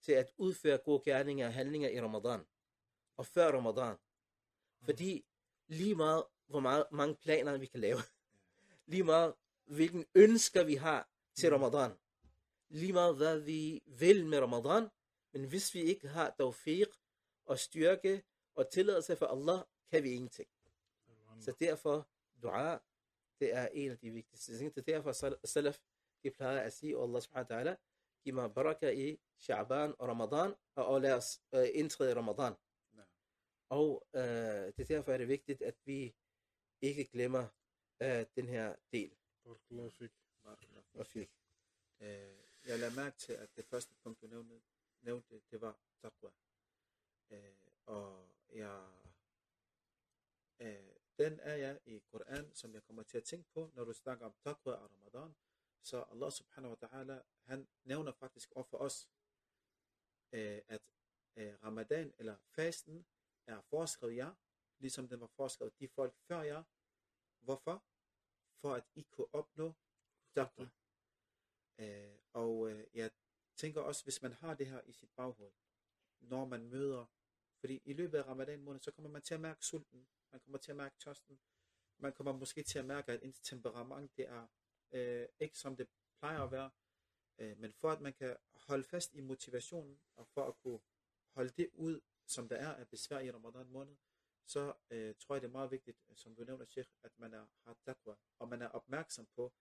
til 0.00 0.12
at 0.12 0.32
udføre 0.36 0.78
gode 0.78 1.02
gerninger 1.04 1.46
og 1.46 1.54
handlinger 1.54 1.88
i 1.88 2.00
Ramadan. 2.00 2.46
Og 3.16 3.26
før 3.26 3.52
Ramadan. 3.52 3.96
Fordi 4.84 5.24
lige 5.66 5.94
meget, 5.94 6.24
hvor 6.46 6.60
meget, 6.60 6.86
mange 6.92 7.14
planer 7.14 7.58
vi 7.58 7.66
kan 7.66 7.80
lave. 7.80 7.98
Lige 8.92 9.04
meget, 9.04 9.34
hvilken 9.64 10.06
ønsker 10.14 10.64
vi 10.64 10.74
har 10.74 11.08
til 11.34 11.50
Ramadan. 11.50 11.98
Lige 12.68 12.92
meget, 12.92 13.16
hvad 13.16 13.38
vi 13.38 13.82
vil 13.86 14.26
med 14.26 14.38
Ramadan. 14.38 14.88
Men 15.32 15.44
hvis 15.44 15.74
vi 15.74 15.80
ikke 15.80 16.08
har 16.08 16.34
tawfiq 16.38 16.88
og 17.44 17.58
styrke 17.58 18.22
og 18.54 18.70
tilladelse 18.70 19.16
for 19.16 19.26
Allah, 19.26 19.64
kan 19.90 20.02
vi 20.02 20.10
ingenting. 20.10 20.48
Så 21.40 21.52
derfor, 21.60 22.08
dua, 22.42 22.78
det 23.40 23.54
er 23.54 23.68
en 23.68 23.90
af 23.90 23.98
de 23.98 24.10
vigtigste 24.10 24.58
ting. 24.58 24.74
Det 24.74 24.88
er 24.88 24.92
derfor, 24.94 25.12
sal- 25.12 25.40
salaf, 25.44 25.78
de 26.24 26.30
plejer 26.30 26.60
at 26.60 26.72
sige, 26.72 27.02
Allah 27.02 27.22
subhanahu 27.22 27.52
wa 27.52 27.56
ta'ala, 27.56 27.74
giv 28.24 28.34
mig 28.34 28.54
baraka 28.54 28.90
i 28.90 29.20
Sha'ban 29.38 29.94
og 29.98 30.08
Ramadan, 30.08 30.54
og, 30.74 30.86
og 30.86 31.00
lad 31.00 31.14
os 31.14 31.40
øh, 31.54 31.68
indtræde 31.74 32.10
i 32.10 32.14
Ramadan. 32.14 32.54
Ja. 32.96 33.02
Og 33.68 34.06
øh, 34.14 34.22
det 34.74 34.80
er 34.80 34.84
derfor 34.84 35.12
er 35.12 35.18
det 35.18 35.28
vigtigt, 35.28 35.62
at 35.62 35.76
vi 35.84 36.14
ikke 36.80 37.04
glemmer 37.04 37.48
øh, 38.02 38.26
den 38.36 38.48
her 38.48 38.76
del. 38.92 39.16
Barakallahu 39.44 39.90
fik. 39.90 40.12
Og 40.94 41.06
fik. 41.06 41.30
Øh, 42.00 42.36
jeg 42.66 42.78
lader 42.78 42.94
mærke 42.94 43.16
til, 43.16 43.32
at 43.32 43.56
det 43.56 43.64
første 43.64 43.94
punkt, 44.02 44.20
du 44.20 44.26
nævnte, 44.26 44.60
nævnte 45.02 45.42
det 45.50 45.60
var 45.60 45.78
taqwa. 46.02 46.30
Øh, 47.30 47.70
og 47.86 48.28
jeg, 48.52 48.88
øh, 50.60 50.95
den 51.18 51.40
er 51.40 51.54
jeg 51.54 51.80
i 51.86 51.98
Koran, 51.98 52.54
som 52.54 52.74
jeg 52.74 52.82
kommer 52.82 53.02
til 53.02 53.18
at 53.18 53.24
tænke 53.24 53.50
på, 53.50 53.70
når 53.74 53.84
du 53.84 53.92
snakker 53.92 54.26
om 54.26 54.34
taqwa 54.44 54.72
og 54.72 54.90
Ramadan. 54.92 55.36
Så 55.82 56.02
Allah 56.02 56.32
subhanahu 56.32 56.76
wa 56.80 56.88
ta'ala, 56.88 57.22
han 57.42 57.68
nævner 57.84 58.12
faktisk 58.12 58.52
over 58.52 58.64
for 58.64 58.78
os, 58.78 59.10
øh, 60.32 60.62
at 60.68 60.82
øh, 61.36 61.54
Ramadan 61.62 62.14
eller 62.18 62.36
fasten 62.36 63.06
er 63.46 63.60
foreskrevet 63.60 64.16
jer, 64.16 64.34
ligesom 64.78 65.08
den 65.08 65.20
var 65.20 65.26
foreskrevet 65.26 65.78
de 65.80 65.88
folk 65.88 66.14
før 66.28 66.42
jer. 66.42 66.62
Hvorfor? 67.40 67.84
For 68.60 68.74
at 68.74 68.84
I 68.94 69.02
kunne 69.02 69.34
opnå 69.34 69.74
taqwa. 70.34 70.68
Øh, 71.78 72.18
og 72.32 72.70
øh, 72.70 72.86
jeg 72.94 73.10
tænker 73.56 73.80
også, 73.80 74.04
hvis 74.04 74.22
man 74.22 74.32
har 74.32 74.54
det 74.54 74.66
her 74.66 74.80
i 74.86 74.92
sit 74.92 75.10
baghoved, 75.10 75.52
når 76.20 76.44
man 76.44 76.68
møder, 76.68 77.06
fordi 77.60 77.80
i 77.84 77.92
løbet 77.92 78.18
af 78.18 78.26
ramadan 78.26 78.62
måned, 78.62 78.80
så 78.80 78.90
kommer 78.90 79.10
man 79.10 79.22
til 79.22 79.34
at 79.34 79.40
mærke 79.40 79.64
sulten, 79.64 80.08
man 80.32 80.40
kommer 80.40 80.58
til 80.58 80.70
at 80.70 80.76
mærke 80.76 80.96
tørsten, 80.98 81.40
man 81.98 82.12
kommer 82.12 82.32
måske 82.32 82.62
til 82.62 82.78
at 82.78 82.84
mærke, 82.84 83.12
at 83.12 83.22
ens 83.22 83.40
temperament, 83.40 84.16
det 84.16 84.28
er 84.28 84.46
øh, 84.92 85.28
ikke 85.38 85.58
som 85.58 85.76
det 85.76 85.88
plejer 86.18 86.40
at 86.42 86.50
være, 86.52 86.70
øh, 87.38 87.58
men 87.58 87.72
for 87.72 87.90
at 87.90 88.00
man 88.00 88.12
kan 88.12 88.36
holde 88.54 88.84
fast 88.84 89.14
i 89.14 89.20
motivationen, 89.20 90.00
og 90.16 90.28
for 90.28 90.44
at 90.48 90.56
kunne 90.58 90.80
holde 91.34 91.50
det 91.50 91.70
ud, 91.72 92.00
som 92.26 92.48
der 92.48 92.56
er 92.56 92.74
af 92.74 92.88
besvær 92.88 93.18
i 93.20 93.30
ramadan 93.30 93.68
måned, 93.68 93.96
så 94.46 94.74
øh, 94.90 95.14
tror 95.18 95.34
jeg, 95.34 95.42
det 95.42 95.48
er 95.48 95.52
meget 95.52 95.70
vigtigt, 95.70 95.98
som 96.14 96.34
du 96.34 96.44
nævner, 96.44 96.64
Sheikh, 96.64 96.90
at 97.02 97.18
man 97.18 97.34
er, 97.34 97.46
har 97.64 97.76
taqwa, 97.84 98.14
og 98.38 98.48
man 98.48 98.62
er 98.62 98.68
opmærksom 98.68 99.26
på, 99.26 99.52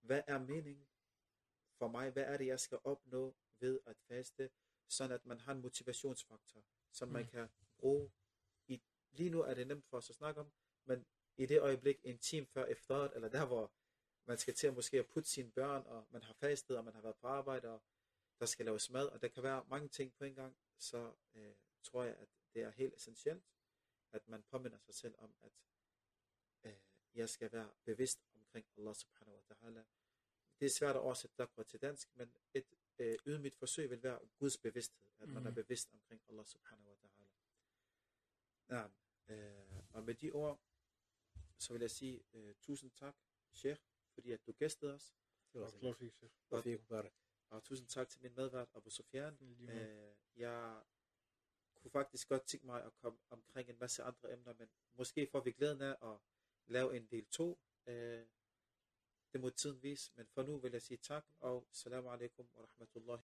hvad 0.00 0.22
er 0.26 0.38
meningen 0.38 0.88
for 1.78 1.88
mig, 1.88 2.10
hvad 2.10 2.22
er 2.24 2.36
det, 2.36 2.46
jeg 2.46 2.60
skal 2.60 2.78
opnå 2.84 3.36
ved 3.60 3.80
at 3.86 3.96
faste, 4.08 4.50
sådan 4.88 5.14
at 5.14 5.26
man 5.26 5.40
har 5.40 5.52
en 5.52 5.60
motivationsfaktor, 5.60 6.64
som 6.92 7.08
man 7.08 7.22
Mm. 7.22 7.28
kan 7.28 7.48
bruge. 7.78 8.10
Lige 9.12 9.30
nu 9.30 9.40
er 9.42 9.54
det 9.54 9.66
nemt 9.66 9.86
for 9.86 9.96
os 9.96 10.10
at 10.10 10.16
snakke 10.16 10.40
om, 10.40 10.52
men 10.84 11.06
i 11.36 11.46
det 11.46 11.60
øjeblik, 11.60 12.00
en 12.04 12.18
time 12.18 12.46
før 12.46 12.64
efteråret, 12.64 13.12
eller 13.14 13.28
der, 13.28 13.46
hvor 13.46 13.72
man 14.24 14.38
skal 14.38 14.54
til 14.54 14.66
at 14.66 14.74
måske 14.74 14.98
at 14.98 15.06
putte 15.06 15.28
sine 15.30 15.50
børn, 15.52 15.86
og 15.86 16.06
man 16.10 16.22
har 16.22 16.32
fastet, 16.34 16.76
og 16.78 16.84
man 16.84 16.94
har 16.94 17.00
været 17.02 17.16
på 17.16 17.26
arbejde, 17.26 17.68
og 17.68 17.82
der 18.40 18.46
skal 18.46 18.64
laves 18.66 18.90
mad, 18.90 19.06
og 19.08 19.22
der 19.22 19.28
kan 19.28 19.42
være 19.42 19.64
mange 19.68 19.88
ting 19.88 20.14
på 20.14 20.24
en 20.24 20.34
gang, 20.34 20.56
så 20.78 21.12
øh, 21.34 21.54
tror 21.82 22.02
jeg, 22.04 22.16
at 22.16 22.28
det 22.54 22.62
er 22.62 22.70
helt 22.70 22.94
essentielt, 22.94 23.44
at 24.12 24.28
man 24.28 24.42
påminder 24.42 24.78
sig 24.78 24.94
selv 24.94 25.14
om, 25.18 25.34
at 25.42 25.52
øh, 26.64 26.76
jeg 27.14 27.28
skal 27.28 27.52
være 27.52 27.70
bevidst 27.84 28.20
omkring 28.34 28.66
Allah 28.78 28.94
subhanahu 28.94 29.36
wa 29.36 29.42
ta'ala. 29.54 29.84
Det 30.60 30.66
er 30.66 30.70
svært 30.70 30.96
at 30.96 31.00
oversætte 31.02 31.36
taqwa 31.36 31.64
til 31.64 31.80
dansk, 31.82 32.16
men 32.16 32.32
et 32.54 32.66
øh, 32.98 33.18
ydmygt 33.26 33.56
forsøg 33.58 33.90
vil 33.90 34.02
være 34.02 34.20
Guds 34.38 34.56
bevidsthed, 34.58 35.10
at 35.18 35.28
man 35.28 35.36
er 35.46 35.50
Mhm. 35.50 35.54
bevidst 35.54 35.92
omkring 35.92 36.22
Allah 36.28 36.46
subhanahu 36.46 36.88
wa 36.90 36.96
ta'ala. 36.96 37.28
Ja, 38.76 38.88
øh, 39.28 39.82
og 39.92 40.02
med 40.04 40.14
de 40.14 40.30
ord, 40.32 40.60
så 41.58 41.72
vil 41.72 41.80
jeg 41.80 41.90
sige 41.90 42.24
øh, 42.32 42.54
tusind 42.60 42.90
tak, 42.90 43.16
Sheikh, 43.52 43.80
fordi 44.14 44.32
at 44.32 44.46
du 44.46 44.52
gæstede 44.52 44.94
os, 44.94 45.14
Det 45.52 45.60
var 45.60 45.66
Og 45.88 45.96
fik, 45.96 46.12
chef. 46.12 46.32
Og 46.50 46.62
Mubarak. 46.66 47.12
og 47.50 47.64
tusind 47.64 47.88
tak 47.88 48.08
til 48.08 48.22
min 48.22 48.34
medvært, 48.34 48.68
Abu 48.74 48.90
måde. 49.58 49.72
Øh, 49.72 50.14
jeg 50.36 50.82
kunne 51.74 51.90
faktisk 51.90 52.28
godt 52.28 52.46
tænke 52.46 52.66
mig 52.66 52.84
at 52.84 52.94
komme 52.94 53.18
omkring 53.30 53.70
en 53.70 53.78
masse 53.78 54.02
andre 54.02 54.32
emner, 54.32 54.54
men 54.54 54.68
måske 54.94 55.26
får 55.32 55.40
vi 55.40 55.52
glæden 55.52 55.80
af 55.82 55.96
at 56.12 56.18
lave 56.66 56.96
en 56.96 57.06
del 57.06 57.26
2. 57.26 57.58
Øh, 57.86 58.26
det 59.32 59.40
må 59.40 59.50
tiden 59.50 59.82
vise, 59.82 60.12
men 60.16 60.26
for 60.26 60.42
nu 60.42 60.58
vil 60.58 60.72
jeg 60.72 60.82
sige 60.82 60.98
tak, 60.98 61.26
og 61.40 61.68
salamu 61.72 62.10
alaikum 62.10 62.48
wa 62.56 62.62
rahmatullahi 62.62 63.22